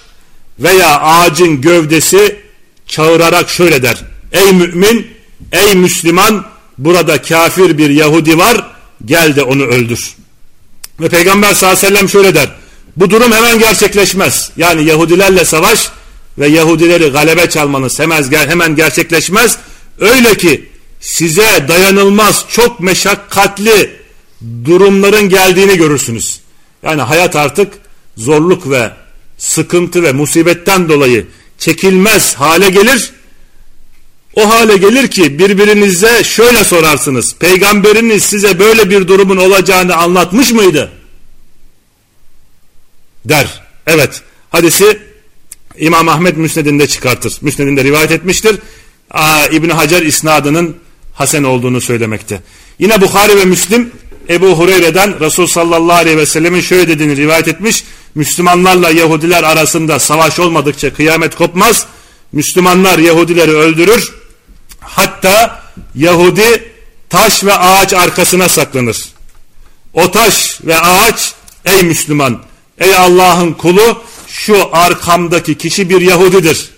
[0.59, 2.39] veya ağacın gövdesi
[2.87, 4.01] çağırarak şöyle der.
[4.31, 5.07] Ey mümin,
[5.51, 6.45] ey Müslüman
[6.77, 8.67] burada kafir bir Yahudi var
[9.05, 10.15] gel de onu öldür.
[10.99, 12.49] Ve Peygamber sallallahu aleyhi ve sellem şöyle der.
[12.95, 14.51] Bu durum hemen gerçekleşmez.
[14.57, 15.89] Yani Yahudilerle savaş
[16.37, 19.57] ve Yahudileri galebe çalmanız hemen, gerçekleşmez.
[19.99, 20.69] Öyle ki
[20.99, 23.91] size dayanılmaz çok meşakkatli
[24.65, 26.39] durumların geldiğini görürsünüz.
[26.83, 27.73] Yani hayat artık
[28.17, 28.91] zorluk ve
[29.37, 31.27] sıkıntı ve musibetten dolayı
[31.59, 33.11] çekilmez hale gelir.
[34.35, 37.35] O hale gelir ki birbirinize şöyle sorarsınız.
[37.35, 40.91] Peygamberiniz size böyle bir durumun olacağını anlatmış mıydı?
[43.25, 43.61] Der.
[43.87, 44.21] Evet.
[44.49, 44.99] Hadisi
[45.77, 47.37] İmam Ahmet Müsned'inde çıkartır.
[47.41, 48.59] Müsned'inde rivayet etmiştir.
[49.51, 50.77] İbn Hacer isnadının
[51.13, 52.41] hasen olduğunu söylemekte.
[52.79, 53.91] Yine Bukhari ve Müslim
[54.29, 57.83] Ebu Hureyre'den Resul sallallahu aleyhi ve sellemin şöyle dediğini rivayet etmiş.
[58.15, 61.85] Müslümanlarla Yahudiler arasında savaş olmadıkça kıyamet kopmaz.
[62.31, 64.13] Müslümanlar Yahudileri öldürür.
[64.79, 65.63] Hatta
[65.95, 66.71] Yahudi
[67.09, 69.05] taş ve ağaç arkasına saklanır.
[69.93, 71.33] O taş ve ağaç
[71.65, 72.43] ey Müslüman,
[72.79, 76.69] ey Allah'ın kulu şu arkamdaki kişi bir Yahudidir.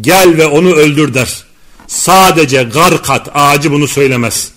[0.00, 1.44] Gel ve onu öldür der.
[1.86, 4.48] Sadece garkat ağacı bunu söylemez.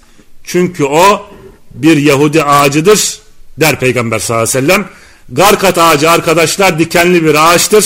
[0.43, 1.29] Çünkü o
[1.73, 3.19] bir Yahudi ağacıdır
[3.57, 4.89] der Peygamber sallallahu aleyhi ve sellem.
[5.29, 7.85] Garkat ağacı arkadaşlar dikenli bir ağaçtır.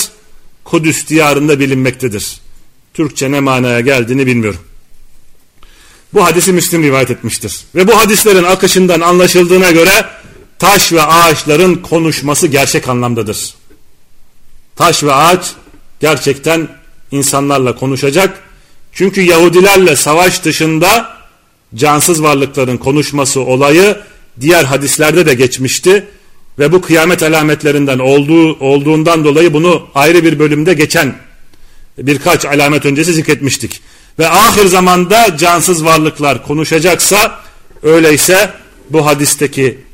[0.64, 2.40] Kudüs diyarında bilinmektedir.
[2.94, 4.60] Türkçe ne manaya geldiğini bilmiyorum.
[6.14, 7.60] Bu hadisi Müslim rivayet etmiştir.
[7.74, 10.04] Ve bu hadislerin akışından anlaşıldığına göre
[10.64, 13.54] taş ve ağaçların konuşması gerçek anlamdadır.
[14.76, 15.52] Taş ve ağaç
[16.00, 16.68] gerçekten
[17.10, 18.42] insanlarla konuşacak.
[18.92, 21.16] Çünkü Yahudilerle savaş dışında
[21.74, 23.96] cansız varlıkların konuşması olayı
[24.40, 26.06] diğer hadislerde de geçmişti.
[26.58, 31.16] Ve bu kıyamet alametlerinden olduğu, olduğundan dolayı bunu ayrı bir bölümde geçen
[31.98, 33.80] birkaç alamet öncesi zikretmiştik.
[34.18, 37.40] Ve ahir zamanda cansız varlıklar konuşacaksa
[37.82, 38.50] öyleyse
[38.90, 39.84] bu hadisteki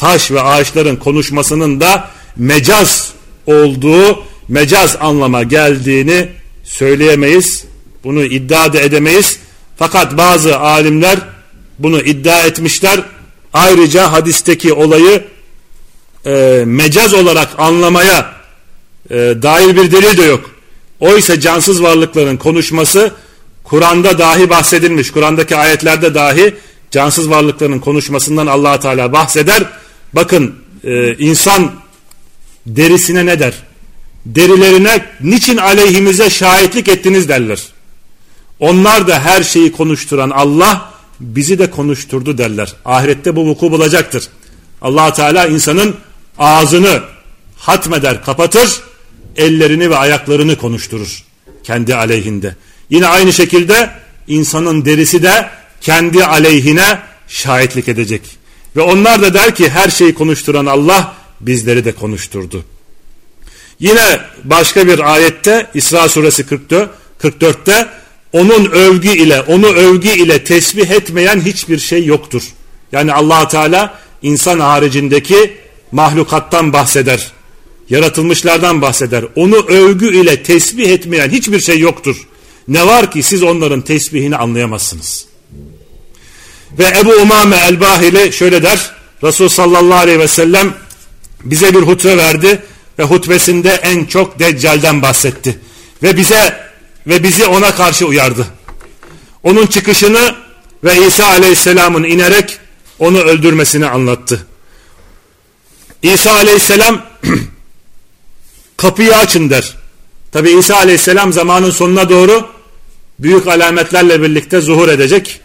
[0.00, 3.12] taş ve ağaçların konuşmasının da mecaz
[3.46, 6.28] olduğu, mecaz anlama geldiğini
[6.64, 7.64] söyleyemeyiz.
[8.04, 9.38] Bunu iddia da edemeyiz.
[9.76, 11.18] Fakat bazı alimler
[11.78, 13.00] bunu iddia etmişler.
[13.52, 15.24] Ayrıca hadisteki olayı
[16.26, 18.32] e, mecaz olarak anlamaya
[19.10, 20.50] e, dair bir delil de yok.
[21.00, 23.12] Oysa cansız varlıkların konuşması
[23.64, 25.10] Kur'an'da dahi bahsedilmiş.
[25.10, 26.54] Kur'an'daki ayetlerde dahi
[26.90, 29.64] cansız varlıkların konuşmasından allah Teala bahseder.
[30.12, 30.54] Bakın
[30.84, 31.72] e, insan
[32.66, 33.54] derisine ne der?
[34.26, 37.60] Derilerine niçin aleyhimize şahitlik ettiniz derler.
[38.60, 42.72] Onlar da her şeyi konuşturan Allah bizi de konuşturdu derler.
[42.84, 44.28] Ahirette bu vuku bulacaktır.
[44.82, 45.96] allah Teala insanın
[46.38, 47.02] ağzını
[47.56, 48.80] hatmeder kapatır
[49.36, 51.24] ellerini ve ayaklarını konuşturur
[51.64, 52.56] kendi aleyhinde.
[52.90, 53.90] Yine aynı şekilde
[54.28, 55.50] insanın derisi de
[55.80, 56.98] kendi aleyhine
[57.28, 58.22] şahitlik edecek.
[58.76, 62.64] Ve onlar da der ki her şeyi konuşturan Allah bizleri de konuşturdu.
[63.80, 66.90] Yine başka bir ayette İsra suresi 44,
[67.22, 67.88] 44'te
[68.32, 72.42] onun övgü ile onu övgü ile tesbih etmeyen hiçbir şey yoktur.
[72.92, 75.56] Yani allah Teala insan haricindeki
[75.92, 77.32] mahlukattan bahseder.
[77.90, 79.24] Yaratılmışlardan bahseder.
[79.36, 82.16] Onu övgü ile tesbih etmeyen hiçbir şey yoktur.
[82.68, 85.29] Ne var ki siz onların tesbihini anlayamazsınız.
[86.78, 88.90] Ve Ebu Umame el-Bahili şöyle der.
[89.24, 90.74] Resul sallallahu aleyhi ve sellem
[91.44, 92.62] bize bir hutbe verdi
[92.98, 95.58] ve hutbesinde en çok Deccal'den bahsetti.
[96.02, 96.70] Ve bize
[97.06, 98.46] ve bizi ona karşı uyardı.
[99.42, 100.34] Onun çıkışını
[100.84, 102.58] ve İsa aleyhisselamın inerek
[102.98, 104.46] onu öldürmesini anlattı.
[106.02, 107.02] İsa aleyhisselam
[108.76, 109.76] kapıyı açın der.
[110.32, 112.48] Tabi İsa aleyhisselam zamanın sonuna doğru
[113.18, 115.40] büyük alametlerle birlikte zuhur edecek.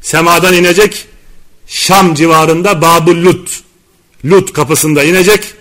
[0.00, 1.06] Semadan inecek.
[1.66, 3.60] Şam civarında Babul Lut,
[4.24, 5.54] Lut kapısında inecek.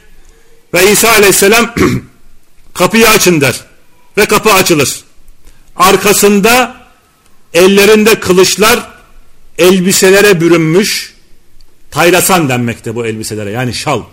[0.73, 1.75] Ve İsa aleyhisselam
[2.73, 3.65] kapıyı açın der.
[4.17, 5.03] Ve kapı açılır.
[5.75, 6.81] Arkasında
[7.53, 8.89] ellerinde kılıçlar
[9.57, 11.13] elbiselere bürünmüş
[11.91, 14.03] taylasan denmekte bu elbiselere yani şal.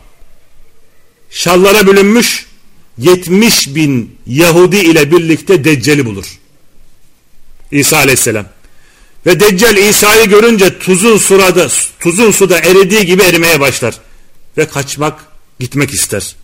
[1.30, 2.46] Şallara bürünmüş
[2.98, 6.38] 70 bin Yahudi ile birlikte Deccal'i bulur.
[7.70, 8.46] İsa aleyhisselam.
[9.26, 11.68] Ve Deccal İsa'yı görünce tuzun surada,
[12.00, 13.94] tuzun suda eridiği gibi erimeye başlar.
[14.58, 15.14] Ve kaçmak,
[15.60, 16.36] gitmek ister.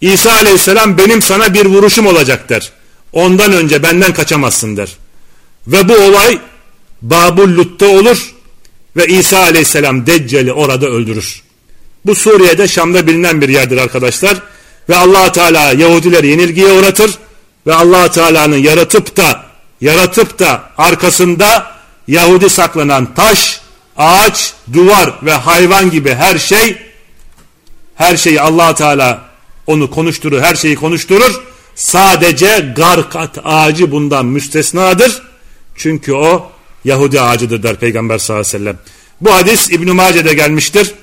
[0.00, 2.72] İsa aleyhisselam benim sana bir vuruşum olacak der.
[3.12, 4.96] Ondan önce benden kaçamazsın der.
[5.66, 6.38] Ve bu olay
[7.02, 8.34] Babul Lut'ta olur
[8.96, 11.42] ve İsa aleyhisselam Deccal'i orada öldürür.
[12.06, 14.42] Bu Suriye'de Şam'da bilinen bir yerdir arkadaşlar.
[14.88, 17.10] Ve allah Teala Yahudileri yenilgiye uğratır
[17.66, 19.44] ve allah Teala'nın yaratıp da
[19.80, 21.79] yaratıp da arkasında
[22.10, 23.60] Yahudi saklanan taş,
[23.96, 26.78] ağaç, duvar ve hayvan gibi her şey
[27.94, 29.30] her şeyi allah Teala
[29.66, 31.42] onu konuşturur, her şeyi konuşturur.
[31.74, 35.22] Sadece garkat ağacı bundan müstesnadır.
[35.76, 36.52] Çünkü o
[36.84, 38.78] Yahudi ağacıdır der Peygamber sallallahu aleyhi ve sellem.
[39.20, 40.94] Bu hadis İbn-i Mace'de gelmiştir.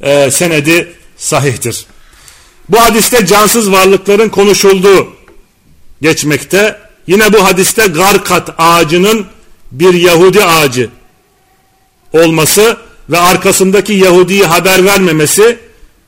[0.00, 1.86] Ee, senedi sahihtir.
[2.68, 5.08] Bu hadiste cansız varlıkların konuşulduğu
[6.02, 6.78] geçmekte.
[7.06, 9.26] Yine bu hadiste garkat ağacının
[9.72, 10.90] bir Yahudi ağacı
[12.12, 12.76] olması
[13.10, 15.58] ve arkasındaki Yahudi'yi haber vermemesi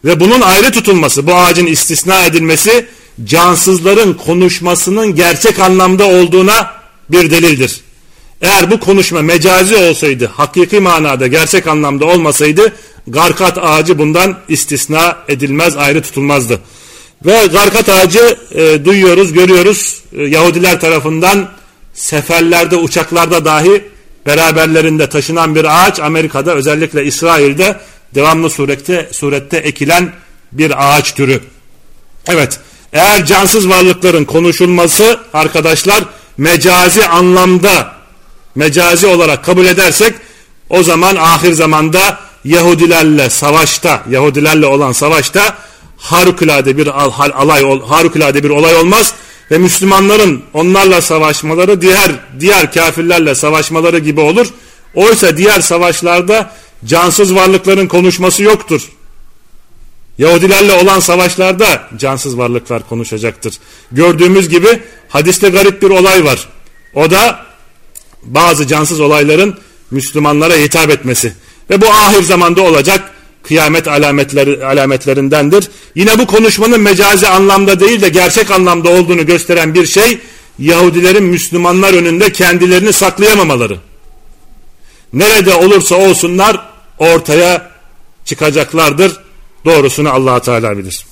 [0.04, 2.86] ve bunun ayrı tutulması, bu ağacın istisna edilmesi
[3.24, 6.70] cansızların konuşmasının gerçek anlamda olduğuna
[7.10, 7.80] bir delildir.
[8.42, 12.72] Eğer bu konuşma mecazi olsaydı, hakiki manada, gerçek anlamda olmasaydı
[13.06, 16.60] garkat ağacı bundan istisna edilmez, ayrı tutulmazdı.
[17.26, 20.02] Ve garkat ağacı e, duyuyoruz, görüyoruz.
[20.12, 21.48] E, Yahudiler tarafından
[21.94, 23.84] seferlerde, uçaklarda dahi
[24.26, 27.80] beraberlerinde taşınan bir ağaç Amerika'da özellikle İsrail'de
[28.14, 30.12] devamlı surette, surette ekilen
[30.52, 31.40] bir ağaç türü.
[32.26, 32.60] Evet
[32.92, 36.04] eğer cansız varlıkların konuşulması arkadaşlar
[36.36, 37.92] mecazi anlamda
[38.54, 40.14] mecazi olarak kabul edersek
[40.70, 45.58] o zaman ahir zamanda Yahudilerle savaşta Yahudilerle olan savaşta
[45.96, 46.86] harikulade bir
[47.40, 49.14] alay harikulade bir olay olmaz
[49.50, 54.46] ve Müslümanların onlarla savaşmaları diğer diğer kafirlerle savaşmaları gibi olur.
[54.94, 56.52] Oysa diğer savaşlarda
[56.84, 58.90] cansız varlıkların konuşması yoktur.
[60.18, 63.54] Yahudilerle olan savaşlarda cansız varlıklar konuşacaktır.
[63.92, 66.48] Gördüğümüz gibi hadiste garip bir olay var.
[66.94, 67.46] O da
[68.22, 69.58] bazı cansız olayların
[69.90, 71.32] Müslümanlara hitap etmesi.
[71.70, 73.13] Ve bu ahir zamanda olacak
[73.44, 75.70] kıyamet alametleri, alametlerindendir.
[75.94, 80.18] Yine bu konuşmanın mecazi anlamda değil de gerçek anlamda olduğunu gösteren bir şey
[80.58, 83.78] Yahudilerin Müslümanlar önünde kendilerini saklayamamaları.
[85.12, 86.68] Nerede olursa olsunlar
[86.98, 87.70] ortaya
[88.24, 89.12] çıkacaklardır.
[89.64, 91.06] Doğrusunu allah Teala bilir.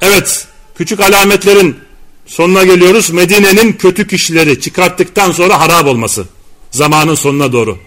[0.00, 0.46] Evet
[0.78, 1.76] küçük alametlerin
[2.26, 3.10] sonuna geliyoruz.
[3.10, 6.24] Medine'nin kötü kişileri çıkarttıktan sonra harap olması.
[6.70, 7.78] Zamanın sonuna doğru.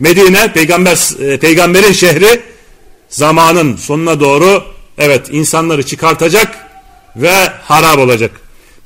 [0.00, 2.42] Medine peygamber e, peygamberin şehri
[3.14, 4.64] zamanın sonuna doğru
[4.98, 6.58] evet insanları çıkartacak
[7.16, 8.30] ve harap olacak.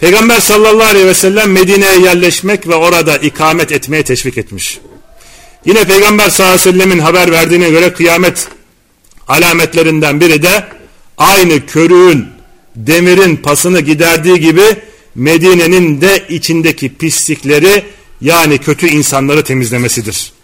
[0.01, 4.79] Peygamber sallallahu aleyhi ve sellem Medine'ye yerleşmek ve orada ikamet etmeye teşvik etmiş.
[5.65, 8.49] Yine Peygamber sallallahu aleyhi ve sellemin haber verdiğine göre kıyamet
[9.29, 10.65] alametlerinden biri de
[11.19, 12.27] aynı körüğün
[12.77, 14.65] demirin pasını giderdiği gibi
[15.15, 17.85] Medine'nin de içindeki pislikleri
[18.21, 20.38] yani kötü insanları temizlemesidir.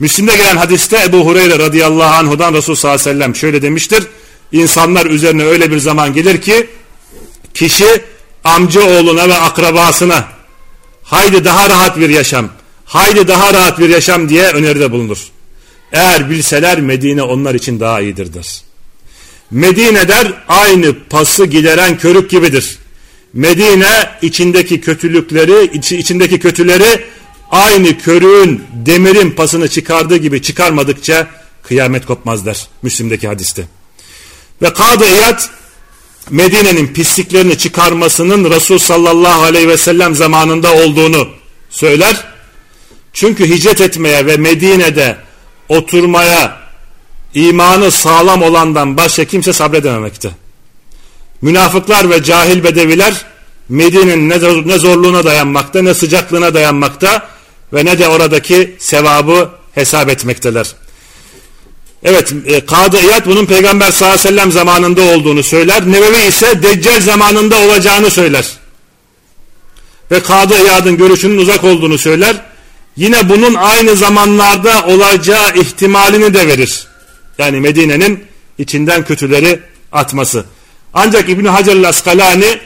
[0.00, 4.06] Müslim'de gelen hadiste Ebu Hureyre radıyallahu anhudan Resul sallallahu aleyhi ve sellem şöyle demiştir.
[4.52, 6.66] İnsanlar üzerine öyle bir zaman gelir ki
[7.54, 8.02] kişi
[8.44, 10.28] amca oğluna ve akrabasına
[11.02, 12.48] haydi daha rahat bir yaşam,
[12.84, 15.18] haydi daha rahat bir yaşam diye öneride bulunur.
[15.92, 18.62] Eğer bilseler Medine onlar için daha iyidir der.
[19.50, 22.78] Medine der aynı pası gideren körük gibidir.
[23.32, 27.04] Medine içindeki kötülükleri, içindeki kötüleri
[27.50, 31.26] aynı körüğün demirin pasını çıkardığı gibi çıkarmadıkça
[31.62, 33.68] kıyamet kopmaz der Müslim'deki hadiste.
[34.62, 35.40] Ve Kadı İyad
[36.30, 41.28] Medine'nin pisliklerini çıkarmasının Resul sallallahu aleyhi ve sellem zamanında olduğunu
[41.70, 42.24] söyler.
[43.12, 45.16] Çünkü hicret etmeye ve Medine'de
[45.68, 46.56] oturmaya
[47.34, 50.30] imanı sağlam olandan başka kimse sabredememekte.
[51.42, 53.14] Münafıklar ve cahil bedeviler
[53.68, 54.28] Medine'nin
[54.68, 57.28] ne zorluğuna dayanmakta ne sıcaklığına dayanmakta
[57.72, 60.66] ve ne de oradaki sevabı hesap etmekteler.
[62.04, 65.86] Evet e, Kadı İyad bunun Peygamber sallallahu aleyhi ve sellem zamanında olduğunu söyler.
[65.86, 68.46] Nebevi ise Deccal zamanında olacağını söyler.
[70.10, 72.36] Ve Kadı İyad'ın görüşünün uzak olduğunu söyler.
[72.96, 76.86] Yine bunun aynı zamanlarda olacağı ihtimalini de verir.
[77.38, 78.24] Yani Medine'nin
[78.58, 79.60] içinden kötüleri
[79.92, 80.44] atması.
[80.94, 82.58] Ancak İbn Hacer Askalani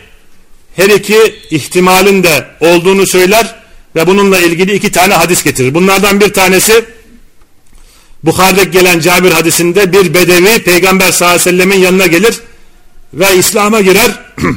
[0.77, 3.62] her iki ihtimalin de olduğunu söyler
[3.97, 5.75] ve bununla ilgili iki tane hadis getirir.
[5.75, 6.85] Bunlardan bir tanesi
[8.23, 12.41] Bukhari'de gelen Cabir hadisinde bir bedevi Peygamber sallallahu aleyhi ve sellemin yanına gelir
[13.15, 14.11] ve İslam'a girer.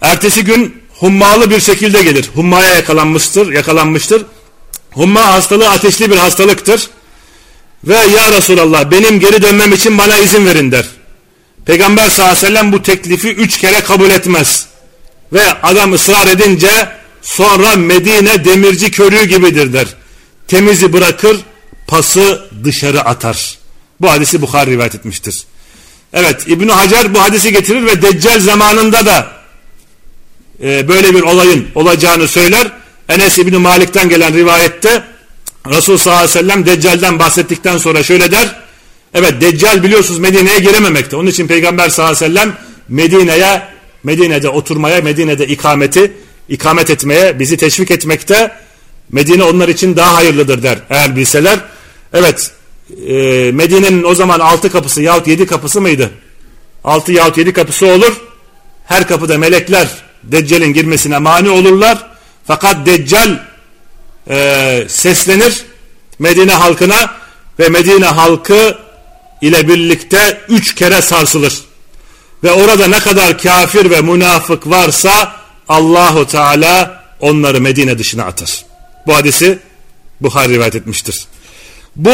[0.00, 2.30] Ertesi gün hummalı bir şekilde gelir.
[2.34, 4.26] Hummaya yakalanmıştır, yakalanmıştır.
[4.90, 6.90] Humma hastalığı ateşli bir hastalıktır.
[7.84, 10.88] Ve ya Resulallah benim geri dönmem için bana izin verin der.
[11.66, 14.66] Peygamber sallallahu aleyhi ve sellem bu teklifi üç kere kabul etmez.
[15.34, 16.88] Ve adam ısrar edince
[17.22, 19.86] sonra Medine demirci körüğü gibidir der.
[20.48, 21.36] Temizi bırakır
[21.86, 23.58] pası dışarı atar.
[24.00, 25.44] Bu hadisi Bukhari rivayet etmiştir.
[26.12, 29.30] Evet İbn Hacer bu hadisi getirir ve Deccal zamanında da
[30.62, 32.72] e, böyle bir olayın olacağını söyler.
[33.08, 35.04] Enes İbni Malik'ten gelen rivayette
[35.68, 38.56] Resul sallallahu aleyhi ve sellem Deccal'den bahsettikten sonra şöyle der.
[39.14, 41.16] Evet Deccal biliyorsunuz Medine'ye girememekte.
[41.16, 42.56] Onun için Peygamber sallallahu aleyhi ve sellem
[42.88, 43.73] Medine'ye
[44.04, 46.12] Medine'de oturmaya, Medine'de ikameti
[46.48, 48.52] ikamet etmeye, bizi teşvik etmekte
[49.12, 51.58] Medine onlar için daha hayırlıdır der eğer bilseler.
[52.12, 52.50] Evet
[53.06, 53.12] e,
[53.52, 56.10] Medine'nin o zaman altı kapısı yahut yedi kapısı mıydı?
[56.84, 58.12] Altı yahut yedi kapısı olur.
[58.84, 59.88] Her kapıda melekler
[60.22, 62.06] Deccal'in girmesine mani olurlar.
[62.46, 63.38] Fakat Deccal
[64.30, 65.64] e, seslenir
[66.18, 67.14] Medine halkına
[67.58, 68.78] ve Medine halkı
[69.40, 71.54] ile birlikte üç kere sarsılır.
[72.44, 75.32] Ve orada ne kadar kafir ve münafık varsa
[75.68, 78.64] Allahu Teala onları Medine dışına atar.
[79.06, 79.58] Bu hadisi
[80.20, 81.24] Buhari rivayet etmiştir.
[81.96, 82.12] Bu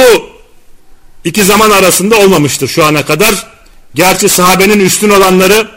[1.25, 3.47] iki zaman arasında olmamıştır şu ana kadar.
[3.95, 5.69] Gerçi sahabenin üstün olanları,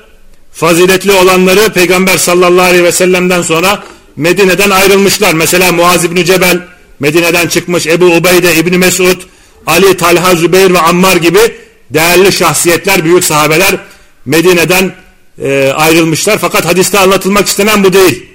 [0.51, 3.83] faziletli olanları Peygamber sallallahu aleyhi ve sellem'den sonra
[4.15, 5.33] Medine'den ayrılmışlar.
[5.33, 6.61] Mesela Muaz İbni Cebel
[6.99, 7.87] Medine'den çıkmış.
[7.87, 9.21] Ebu Ubeyde İbni Mesud,
[9.67, 11.55] Ali, Talha, Zübeyir ve Ammar gibi
[11.89, 13.77] değerli şahsiyetler, büyük sahabeler
[14.25, 14.95] Medine'den
[15.41, 16.37] e, ayrılmışlar.
[16.37, 18.29] Fakat hadiste anlatılmak istenen bu değil.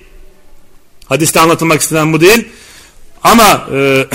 [1.07, 2.49] Hadiste anlatılmak istenen bu değil.
[3.25, 4.07] Ama e,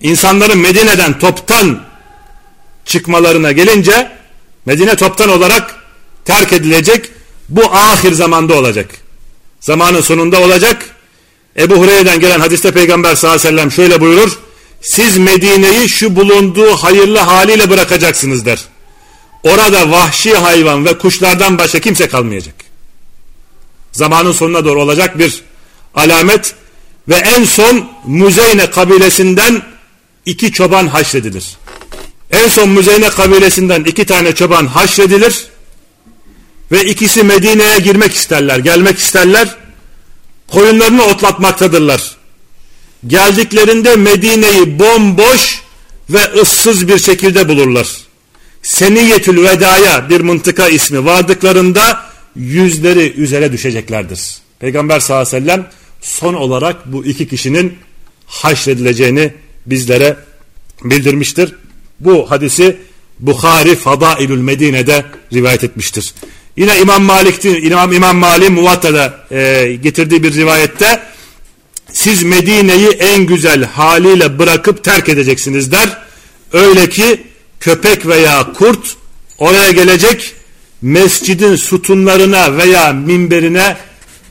[0.00, 1.80] insanların Medine'den toptan
[2.84, 4.12] çıkmalarına gelince
[4.66, 5.76] Medine toptan olarak
[6.24, 7.10] terk edilecek.
[7.48, 8.90] Bu ahir zamanda olacak.
[9.60, 10.96] Zamanın sonunda olacak.
[11.56, 14.38] Ebu Hureyre'den gelen hadiste Peygamber sallallahu aleyhi ve sellem şöyle buyurur.
[14.80, 18.58] Siz Medine'yi şu bulunduğu hayırlı haliyle bırakacaksınız der.
[19.42, 22.54] Orada vahşi hayvan ve kuşlardan başka kimse kalmayacak.
[23.92, 25.42] Zamanın sonuna doğru olacak bir
[25.94, 26.54] alamet
[27.08, 29.62] ve en son Muzeyne kabilesinden
[30.26, 31.56] iki çoban haşredilir.
[32.30, 35.46] En son Müzeyne kabilesinden iki tane çoban haşredilir
[36.72, 39.56] ve ikisi Medine'ye girmek isterler, gelmek isterler.
[40.48, 42.16] Koyunlarını otlatmaktadırlar.
[43.06, 45.62] Geldiklerinde Medine'yi bomboş
[46.10, 47.88] ve ıssız bir şekilde bulurlar.
[48.62, 52.06] Seniyetül Veda'ya bir mıntıka ismi vardıklarında
[52.36, 54.36] yüzleri üzere düşeceklerdir.
[54.60, 55.66] Peygamber sallallahu aleyhi ve sellem
[56.00, 57.78] son olarak bu iki kişinin
[58.26, 59.32] haşredileceğini
[59.66, 60.16] bizlere
[60.84, 61.54] bildirmiştir.
[62.00, 62.76] Bu hadisi
[63.18, 66.14] Bukhari Fadailül Medine'de rivayet etmiştir.
[66.56, 71.02] Yine İmam Malik'tin İmam İmam Malik Muvatta'da e, getirdiği bir rivayette
[71.92, 75.98] siz Medine'yi en güzel haliyle bırakıp terk edeceksiniz der.
[76.52, 77.31] Öyle ki
[77.62, 78.96] köpek veya kurt
[79.38, 80.34] oraya gelecek
[80.82, 83.76] mescidin sütunlarına veya minberine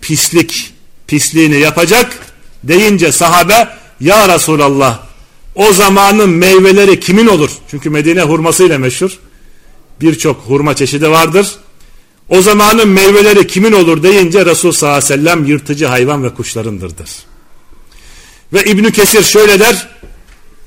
[0.02, 0.74] pislik
[1.08, 2.18] pisliğini yapacak
[2.64, 3.68] deyince sahabe
[4.00, 5.00] ya Resulallah
[5.56, 7.52] o zamanın meyveleri kimin olur?
[7.72, 9.20] Çünkü Medine hurmasıyla meşhur.
[10.02, 11.56] Birçok hurma çeşidi vardır.
[12.30, 17.10] O zamanın meyveleri kimin olur deyince Resul sallallahu aleyhi ve sellem yırtıcı hayvan ve kuşlarındırdır.
[18.54, 19.88] Ve İbnü Kesir şöyle der.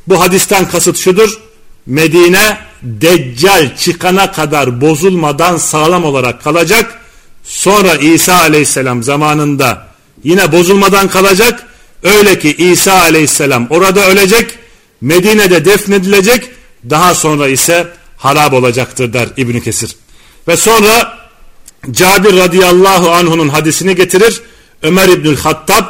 [0.09, 1.41] Bu hadisten kasıt şudur.
[1.87, 7.01] Medine Deccal çıkana kadar bozulmadan sağlam olarak kalacak.
[7.45, 9.87] Sonra İsa aleyhisselam zamanında
[10.25, 11.67] yine bozulmadan kalacak.
[12.03, 14.59] Öyle ki İsa aleyhisselam orada ölecek
[15.01, 16.51] Medine'de defnedilecek
[16.91, 19.97] daha sonra ise harap olacaktır der İbni Kesir.
[20.49, 21.19] Ve sonra
[21.91, 24.41] Cabir radıyallahu anh'unun hadisini getirir.
[24.83, 25.85] Ömer İbnül Hattab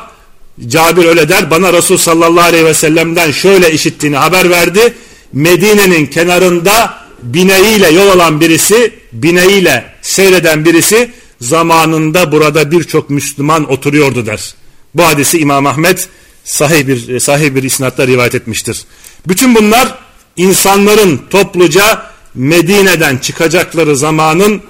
[0.66, 4.94] Cabir öyle der bana Resul sallallahu aleyhi ve sellem'den şöyle işittiğini haber verdi.
[5.34, 11.10] Medine'nin kenarında bineğiyle yol alan birisi bineğiyle seyreden birisi
[11.40, 14.54] zamanında burada birçok Müslüman oturuyordu der.
[14.94, 16.08] Bu hadisi İmam Ahmet
[16.44, 18.84] sahih bir, sahih bir isnatla rivayet etmiştir.
[19.28, 19.98] Bütün bunlar
[20.36, 22.02] insanların topluca
[22.34, 24.62] Medine'den çıkacakları zamanın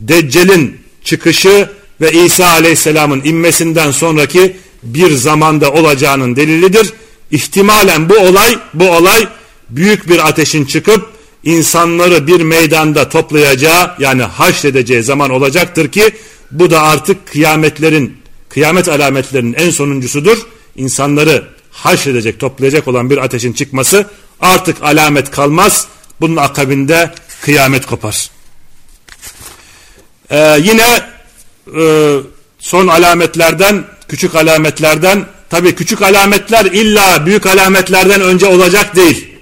[0.00, 6.92] Deccal'in çıkışı ve İsa Aleyhisselam'ın inmesinden sonraki bir zamanda olacağının delilidir.
[7.30, 9.28] İhtimalen bu olay bu olay
[9.70, 11.10] büyük bir ateşin çıkıp
[11.44, 16.10] insanları bir meydanda toplayacağı yani haşredeceği zaman olacaktır ki
[16.50, 18.16] bu da artık kıyametlerin
[18.48, 20.38] kıyamet alametlerinin en sonuncusudur.
[20.76, 24.06] İnsanları haşredecek, toplayacak olan bir ateşin çıkması
[24.40, 25.86] artık alamet kalmaz.
[26.20, 28.30] Bunun akabinde kıyamet kopar.
[30.30, 31.02] Ee, yine
[31.80, 32.16] e,
[32.58, 39.37] son alametlerden, küçük alametlerden, tabii küçük alametler illa büyük alametlerden önce olacak değil.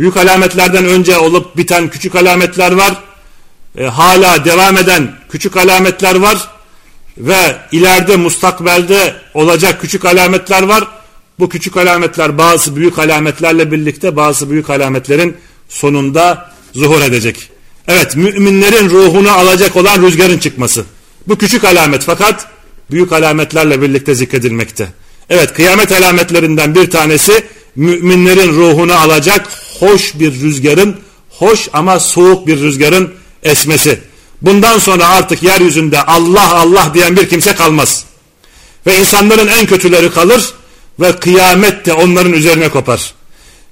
[0.00, 3.02] Büyük alametlerden önce olup biten küçük alametler var.
[3.78, 6.48] E, hala devam eden küçük alametler var.
[7.18, 10.84] Ve ileride mustakbelde olacak küçük alametler var.
[11.38, 15.36] Bu küçük alametler bazı büyük alametlerle birlikte bazı büyük alametlerin
[15.68, 17.50] sonunda zuhur edecek.
[17.88, 20.84] Evet müminlerin ruhunu alacak olan rüzgarın çıkması.
[21.26, 22.48] Bu küçük alamet fakat
[22.90, 24.88] büyük alametlerle birlikte zikredilmekte.
[25.30, 27.44] Evet kıyamet alametlerinden bir tanesi
[27.76, 29.48] müminlerin ruhunu alacak
[29.80, 30.96] hoş bir rüzgarın,
[31.30, 34.00] hoş ama soğuk bir rüzgarın esmesi.
[34.42, 38.04] Bundan sonra artık yeryüzünde Allah Allah diyen bir kimse kalmaz.
[38.86, 40.54] Ve insanların en kötüleri kalır
[41.00, 43.14] ve kıyamet de onların üzerine kopar.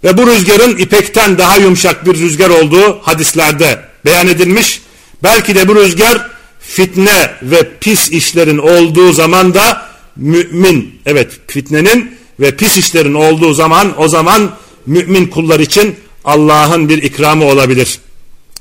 [0.05, 4.83] Ve bu rüzgarın ipekten daha yumuşak bir rüzgar olduğu hadislerde beyan edilmiş.
[5.23, 6.31] Belki de bu rüzgar
[6.61, 14.03] fitne ve pis işlerin olduğu zaman da mümin, evet fitnenin ve pis işlerin olduğu zaman
[14.03, 14.51] o zaman
[14.87, 17.99] mümin kullar için Allah'ın bir ikramı olabilir.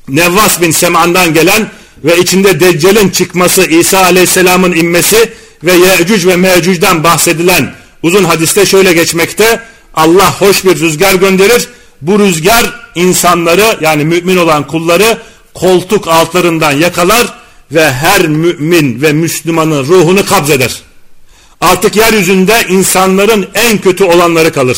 [0.10, 1.72] Nevvas bin Sem'an'dan gelen
[2.04, 5.30] ve içinde Deccal'in çıkması, İsa Aleyhisselam'ın inmesi
[5.64, 7.74] ve Yecüc ve Mecüc'den bahsedilen
[8.04, 9.62] uzun hadiste şöyle geçmekte.
[9.94, 11.68] Allah hoş bir rüzgar gönderir.
[12.02, 15.18] Bu rüzgar insanları yani mümin olan kulları
[15.54, 17.34] koltuk altlarından yakalar
[17.72, 20.82] ve her mümin ve Müslümanın ruhunu kabzeder.
[21.62, 24.78] Artık yeryüzünde insanların en kötü olanları kalır.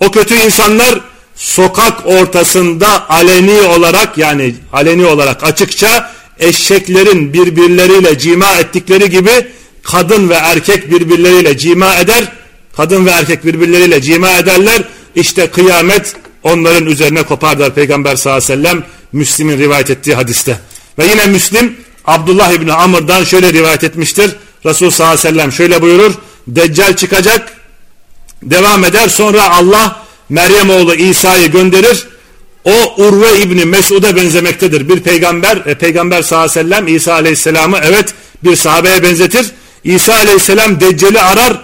[0.00, 1.00] O kötü insanlar
[1.36, 9.46] sokak ortasında aleni olarak yani aleni olarak açıkça eşeklerin birbirleriyle cima ettikleri gibi
[9.82, 12.32] kadın ve erkek birbirleriyle cima eder.
[12.76, 14.82] Kadın ve erkek birbirleriyle cima ederler.
[15.14, 20.58] İşte kıyamet onların üzerine kopar der Peygamber sallallahu aleyhi ve sellem Müslim'in rivayet ettiği hadiste.
[20.98, 24.36] Ve yine Müslim Abdullah İbni Amr'dan şöyle rivayet etmiştir.
[24.68, 26.14] Resul sallallahu aleyhi ve sellem şöyle buyurur.
[26.48, 27.52] Deccal çıkacak
[28.42, 32.08] devam eder sonra Allah Meryem oğlu İsa'yı gönderir.
[32.64, 34.88] O Urve İbni Mesud'a benzemektedir.
[34.88, 38.14] Bir peygamber ve peygamber sallallahu aleyhi ve sellem İsa aleyhisselamı evet
[38.44, 39.46] bir sahabeye benzetir.
[39.84, 41.60] İsa aleyhisselam Deccal'i arar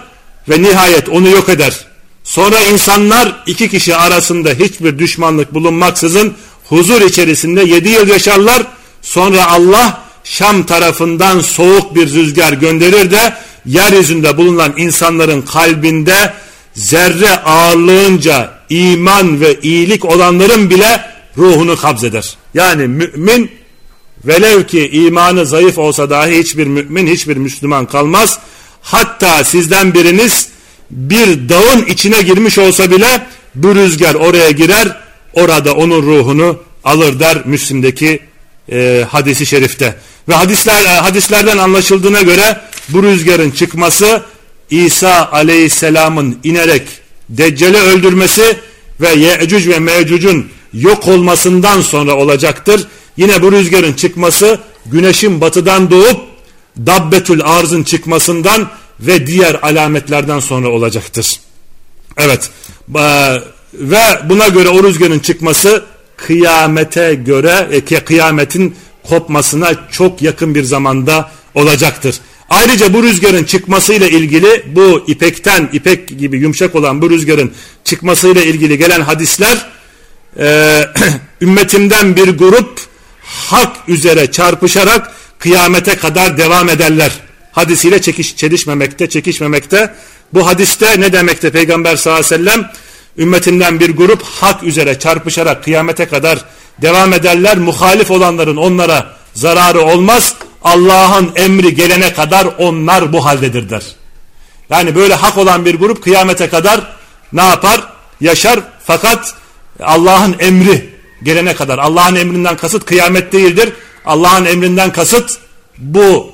[0.49, 1.85] ve nihayet onu yok eder.
[2.23, 6.33] Sonra insanlar iki kişi arasında hiçbir düşmanlık bulunmaksızın
[6.69, 8.63] huzur içerisinde yedi yıl yaşarlar.
[9.01, 13.33] Sonra Allah Şam tarafından soğuk bir rüzgar gönderir de
[13.65, 16.33] yeryüzünde bulunan insanların kalbinde
[16.73, 21.01] zerre ağırlığınca iman ve iyilik olanların bile
[21.37, 22.37] ruhunu kabzeder.
[22.53, 23.51] Yani mümin
[24.25, 28.39] velev ki imanı zayıf olsa dahi hiçbir mümin hiçbir Müslüman kalmaz.
[28.81, 30.47] Hatta sizden biriniz
[30.91, 34.97] bir dağın içine girmiş olsa bile bu rüzgar oraya girer
[35.33, 38.19] orada onun ruhunu alır der Müslim'deki
[38.71, 39.95] e, hadisi şerifte.
[40.29, 44.21] Ve hadisler, e, hadislerden anlaşıldığına göre bu rüzgarın çıkması
[44.69, 46.83] İsa aleyhisselamın inerek
[47.29, 48.57] Deccal'i öldürmesi
[49.01, 52.87] ve Ye'cüc ve Me'cüc'ün yok olmasından sonra olacaktır.
[53.17, 56.17] Yine bu rüzgarın çıkması güneşin batıdan doğup
[56.85, 58.69] Dabbetül Arz'ın çıkmasından
[58.99, 61.39] ve diğer alametlerden sonra olacaktır.
[62.17, 62.49] Evet
[63.73, 65.83] ve buna göre o rüzgarın çıkması
[66.17, 68.75] kıyamete göre e, kıyametin
[69.09, 72.15] kopmasına çok yakın bir zamanda olacaktır.
[72.49, 77.53] Ayrıca bu rüzgarın çıkmasıyla ilgili bu ipekten ipek gibi yumuşak olan bu rüzgarın
[77.83, 79.65] çıkmasıyla ilgili gelen hadisler
[80.39, 80.81] e,
[81.41, 82.79] ümmetimden bir grup
[83.23, 87.11] hak üzere çarpışarak kıyamete kadar devam ederler.
[87.51, 89.93] Hadisiyle çekiş, çelişmemekte, çekişmemekte.
[90.33, 92.71] Bu hadiste ne demekte Peygamber sallallahu aleyhi ve sellem?
[93.17, 96.45] Ümmetinden bir grup hak üzere çarpışarak kıyamete kadar
[96.81, 97.57] devam ederler.
[97.57, 100.35] Muhalif olanların onlara zararı olmaz.
[100.63, 103.83] Allah'ın emri gelene kadar onlar bu haldedir der.
[104.69, 106.95] Yani böyle hak olan bir grup kıyamete kadar
[107.33, 107.83] ne yapar?
[108.21, 109.35] Yaşar fakat
[109.79, 110.89] Allah'ın emri
[111.23, 111.77] gelene kadar.
[111.77, 113.73] Allah'ın emrinden kasıt kıyamet değildir.
[114.05, 115.37] Allah'ın emrinden kasıt
[115.77, 116.31] bu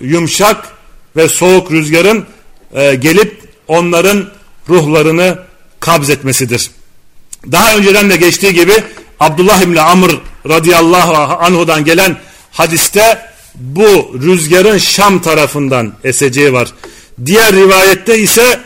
[0.00, 0.68] yumuşak
[1.16, 2.26] ve soğuk rüzgarın
[2.74, 4.28] e, gelip onların
[4.68, 5.38] ruhlarını
[5.80, 6.70] kabz etmesidir.
[7.52, 8.74] Daha önceden de geçtiği gibi
[9.20, 10.10] Abdullah İbni Amr
[10.48, 12.16] radıyallahu anhudan gelen
[12.52, 16.68] hadiste bu rüzgarın Şam tarafından eseceği var.
[17.26, 18.60] Diğer rivayette ise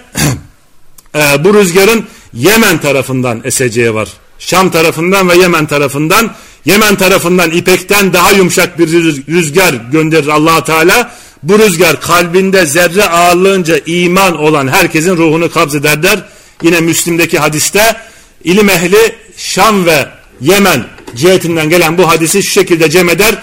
[1.14, 4.08] e, bu rüzgarın Yemen tarafından eseceği var.
[4.38, 6.34] Şam tarafından ve Yemen tarafından
[6.64, 8.88] Yemen tarafından ipekten daha yumuşak bir
[9.28, 11.14] rüzgar gönderir allah Teala.
[11.42, 16.24] Bu rüzgar kalbinde zerre ağırlığınca iman olan herkesin ruhunu kabzeder der.
[16.62, 17.96] Yine Müslim'deki hadiste
[18.44, 20.08] ilim ehli Şam ve
[20.42, 20.84] Yemen
[21.16, 23.42] cihetinden gelen bu hadisi şu şekilde cem eder.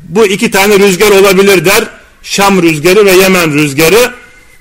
[0.00, 1.84] Bu iki tane rüzgar olabilir der.
[2.22, 4.12] Şam rüzgarı ve Yemen rüzgarı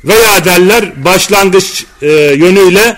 [0.05, 2.97] veya derler başlangıç e, yönüyle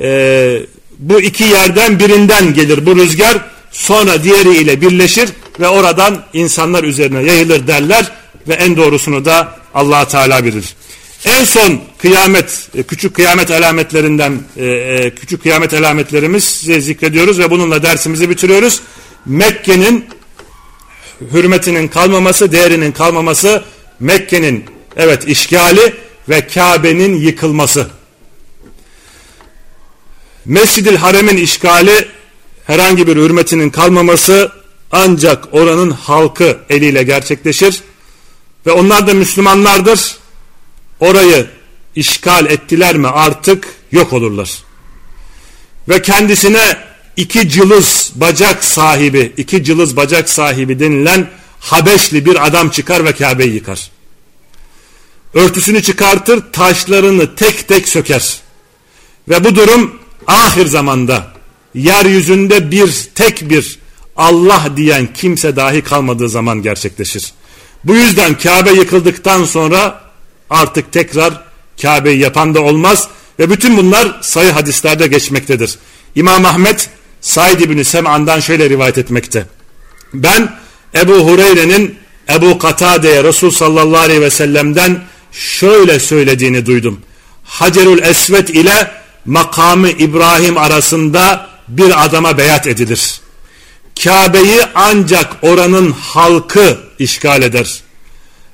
[0.00, 0.58] e,
[0.98, 3.38] bu iki yerden birinden gelir bu rüzgar
[3.70, 5.28] sonra diğeriyle birleşir
[5.60, 8.12] ve oradan insanlar üzerine yayılır derler
[8.48, 10.64] ve en doğrusunu da allah Teala bilir.
[11.24, 16.44] En son kıyamet, e, küçük kıyamet alametlerinden, e, e, küçük kıyamet alametlerimiz
[16.80, 18.80] zikrediyoruz ve bununla dersimizi bitiriyoruz.
[19.26, 20.06] Mekke'nin
[21.32, 23.64] hürmetinin kalmaması, değerinin kalmaması,
[24.00, 24.64] Mekke'nin
[24.96, 25.94] evet işgali
[26.28, 27.86] ve Kabe'nin yıkılması.
[30.44, 32.08] Mescid-i Harem'in işgali
[32.64, 34.52] herhangi bir hürmetinin kalmaması
[34.92, 37.80] ancak oranın halkı eliyle gerçekleşir
[38.66, 40.21] ve onlar da Müslümanlardır.
[41.02, 41.46] Orayı
[41.96, 44.58] işgal ettiler mi artık yok olurlar.
[45.88, 46.76] Ve kendisine
[47.16, 51.30] iki cılız bacak sahibi, iki cılız bacak sahibi denilen
[51.60, 53.90] Habeşli bir adam çıkar ve Kabe'yi yıkar.
[55.34, 58.40] Örtüsünü çıkartır, taşlarını tek tek söker.
[59.28, 61.32] Ve bu durum ahir zamanda
[61.74, 63.78] yeryüzünde bir tek bir
[64.16, 67.32] Allah diyen kimse dahi kalmadığı zaman gerçekleşir.
[67.84, 70.11] Bu yüzden Kabe yıkıldıktan sonra
[70.52, 71.40] artık tekrar
[71.82, 73.08] Kabe'yi yapan da olmaz
[73.38, 75.78] ve bütün bunlar sayı hadislerde geçmektedir.
[76.14, 79.46] İmam Ahmet Said İbni Sem'an'dan şöyle rivayet etmekte.
[80.14, 80.56] Ben
[80.94, 81.98] Ebu Hureyre'nin
[82.30, 85.00] Ebu Katade'ye Resul sallallahu aleyhi ve sellem'den
[85.32, 87.00] şöyle söylediğini duydum.
[87.44, 88.90] Hacerül Esvet ile
[89.24, 93.20] makamı İbrahim arasında bir adama beyat edilir.
[94.04, 97.82] Kabe'yi ancak oranın halkı işgal eder.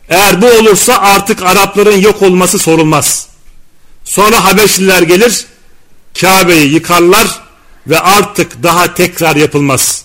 [0.09, 3.29] Eğer bu olursa artık Arapların yok olması sorulmaz.
[4.05, 5.47] Sonra Habeşliler gelir,
[6.21, 7.41] Kabe'yi yıkarlar
[7.87, 10.05] ve artık daha tekrar yapılmaz.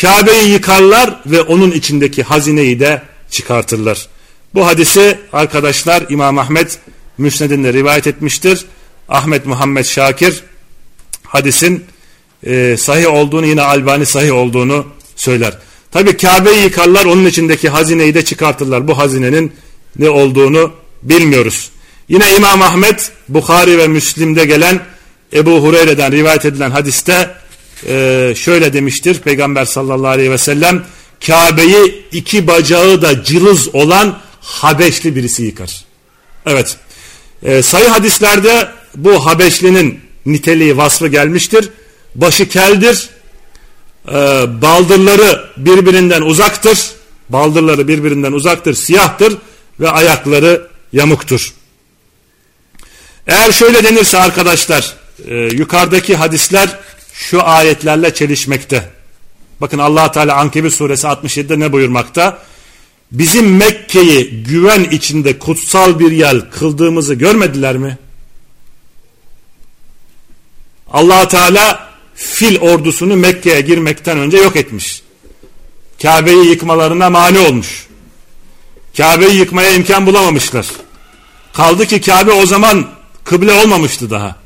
[0.00, 4.06] Kabe'yi yıkarlar ve onun içindeki hazineyi de çıkartırlar.
[4.54, 6.78] Bu hadisi arkadaşlar İmam Ahmet
[7.18, 8.66] Müsned'inde rivayet etmiştir.
[9.08, 10.42] Ahmet Muhammed Şakir
[11.22, 11.84] hadisin
[12.46, 14.86] e, sahih olduğunu yine Albani sahih olduğunu
[15.16, 15.58] söyler.
[15.92, 18.88] Tabi Kabe'yi yıkarlar onun içindeki hazineyi de çıkartırlar.
[18.88, 19.52] Bu hazinenin
[19.98, 21.70] ne olduğunu bilmiyoruz.
[22.08, 24.80] Yine İmam Ahmet Bukhari ve Müslim'de gelen
[25.32, 27.30] Ebu Hureyre'den rivayet edilen hadiste
[27.86, 30.84] e, şöyle demiştir Peygamber sallallahu aleyhi ve sellem
[31.26, 35.84] Kabe'yi iki bacağı da cılız olan Habeşli birisi yıkar.
[36.46, 36.76] Evet
[37.42, 41.68] e, sayı hadislerde bu Habeşlinin niteliği vasfı gelmiştir.
[42.14, 43.08] Başı keldir,
[44.10, 46.78] e, baldırları birbirinden uzaktır,
[47.28, 49.38] baldırları birbirinden uzaktır, siyahtır
[49.80, 51.52] ve ayakları yamuktur.
[53.26, 54.94] Eğer şöyle denirse arkadaşlar
[55.28, 56.78] e, yukarıdaki hadisler
[57.12, 58.90] şu ayetlerle çelişmekte.
[59.60, 62.38] Bakın allah Teala Ankebir suresi 67'de ne buyurmakta?
[63.12, 67.98] Bizim Mekke'yi güven içinde kutsal bir yer kıldığımızı görmediler mi?
[70.92, 71.87] allah Teala
[72.18, 75.02] fil ordusunu Mekke'ye girmekten önce yok etmiş.
[76.02, 77.86] Kabe'yi yıkmalarına mani olmuş.
[78.96, 80.66] Kabe'yi yıkmaya imkan bulamamışlar.
[81.52, 82.90] Kaldı ki Kabe o zaman
[83.24, 84.36] kıble olmamıştı daha.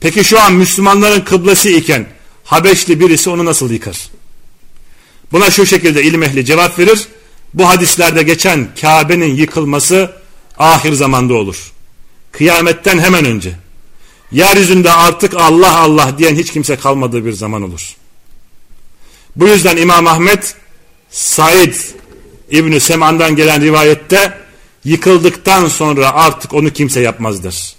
[0.00, 2.06] Peki şu an Müslümanların kıblesi iken
[2.44, 4.08] Habeşli birisi onu nasıl yıkar?
[5.32, 7.08] Buna şu şekilde ilim ehli cevap verir.
[7.54, 10.12] Bu hadislerde geçen Kabe'nin yıkılması
[10.58, 11.72] ahir zamanda olur.
[12.32, 13.67] Kıyametten hemen önce.
[14.32, 17.96] Yeryüzünde artık Allah Allah diyen hiç kimse kalmadığı bir zaman olur.
[19.36, 20.54] Bu yüzden İmam Ahmet
[21.10, 21.74] Said
[22.50, 24.38] İbni Seman'dan gelen rivayette
[24.84, 27.74] yıkıldıktan sonra artık onu kimse yapmazdır.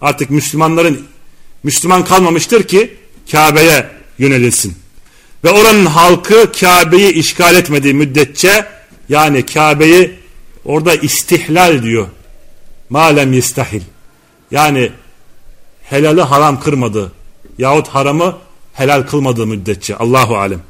[0.00, 1.06] Artık Müslümanların
[1.62, 2.96] Müslüman kalmamıştır ki
[3.30, 4.74] Kabe'ye yönelilsin.
[5.44, 8.66] Ve oranın halkı Kabe'yi işgal etmediği müddetçe
[9.08, 10.18] yani Kabe'yi
[10.64, 12.06] orada istihlal diyor.
[12.90, 13.82] Malem yistahil.
[14.50, 14.92] Yani
[15.84, 17.12] helali haram kırmadı
[17.58, 18.36] yahut haramı
[18.72, 20.60] helal kılmadığı müddetçe Allahu alem.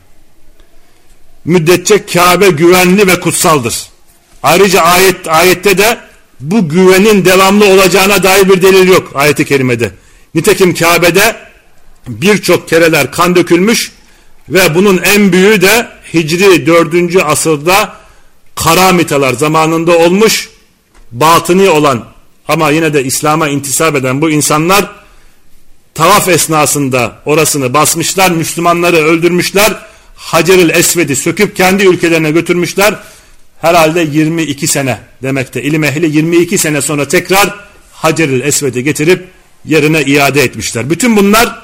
[1.45, 3.89] Müddetçe Kabe güvenli ve kutsaldır.
[4.43, 5.99] Ayrıca ayet ayette de
[6.41, 9.93] bu güvenin devamlı olacağına dair bir delil yok ayeti kerimede.
[10.35, 11.37] Nitekim Kabe'de
[12.09, 13.93] birçok kereler kan dökülmüş
[14.49, 17.25] ve bunun en büyüğü de Hicri 4.
[17.25, 17.97] asırda
[18.55, 20.51] karamitalar zamanında olmuş
[21.13, 22.05] batıni olan
[22.49, 25.04] ama yine de İslam'a intisap eden bu insanlar
[25.95, 29.73] tavaf esnasında orasını basmışlar, Müslümanları öldürmüşler,
[30.17, 32.99] Hacerül Esved'i söküp kendi ülkelerine götürmüşler.
[33.61, 35.63] Herhalde 22 sene demekte.
[35.63, 37.55] İlim ehli 22 sene sonra tekrar
[37.93, 39.29] Hacerül Esved'i getirip
[39.65, 40.91] yerine iade etmişler.
[40.91, 41.63] Bütün bunlar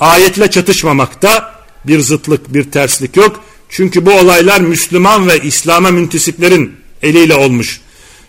[0.00, 1.54] ayetle çatışmamakta
[1.86, 3.44] bir zıtlık, bir terslik yok.
[3.68, 7.80] Çünkü bu olaylar Müslüman ve İslam'a müntisiplerin eliyle olmuş.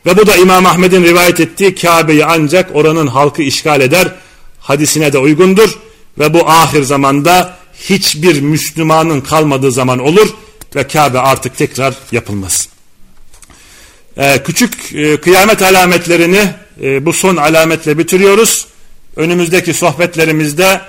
[0.06, 4.16] Ve bu da İmam Ahmed'in rivayet ettiği Kabe'yi ancak oranın halkı işgal eder
[4.64, 5.80] hadisine de uygundur.
[6.20, 10.28] Ve bu ahir zamanda hiçbir Müslümanın kalmadığı zaman olur
[10.76, 12.68] ve Kabe artık tekrar yapılmaz.
[14.18, 16.50] Ee, küçük e, kıyamet alametlerini
[16.82, 18.68] e, bu son alametle bitiriyoruz.
[19.16, 20.82] Önümüzdeki sohbetlerimizde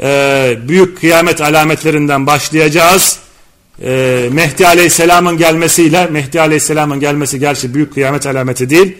[0.00, 3.18] e, büyük kıyamet alametlerinden başlayacağız.
[3.82, 8.96] E, Mehdi Aleyhisselam'ın gelmesiyle, Mehdi Aleyhisselam'ın gelmesi gerçi büyük kıyamet alameti değil.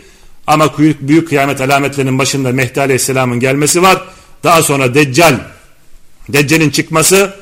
[0.47, 4.01] Ama büyük, büyük kıyamet alametlerinin başında Mehdi Aleyhisselam'ın gelmesi var.
[4.43, 5.39] Daha sonra Deccal,
[6.29, 7.33] Deccal'in çıkması,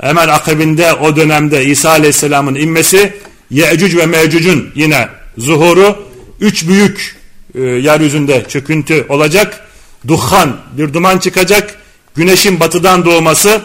[0.00, 3.14] hemen akabinde o dönemde İsa Aleyhisselam'ın inmesi,
[3.50, 5.08] Ye'cüc ve Mevcüc'ün yine
[5.38, 5.96] zuhuru,
[6.40, 7.16] üç büyük
[7.54, 9.68] e, yeryüzünde çöküntü olacak
[10.08, 11.74] duhan bir duman çıkacak.
[12.14, 13.62] Güneşin batıdan doğması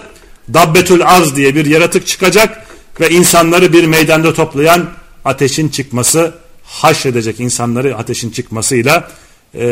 [0.53, 2.65] Dabbetül Arz diye bir yaratık çıkacak
[2.99, 4.89] ve insanları bir meydanda toplayan
[5.26, 6.34] ateşin çıkması
[6.74, 9.12] haşredecek insanları ateşin çıkmasıyla
[9.56, 9.66] e,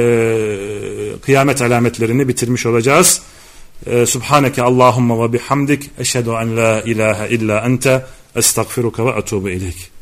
[1.25, 3.21] kıyamet alametlerini bitirmiş olacağız.
[3.85, 8.05] E, Subhaneke Allahumma ve bihamdik eşhedü en la ilahe illa ente
[8.35, 10.00] estağfiruka ve etubu ileyk.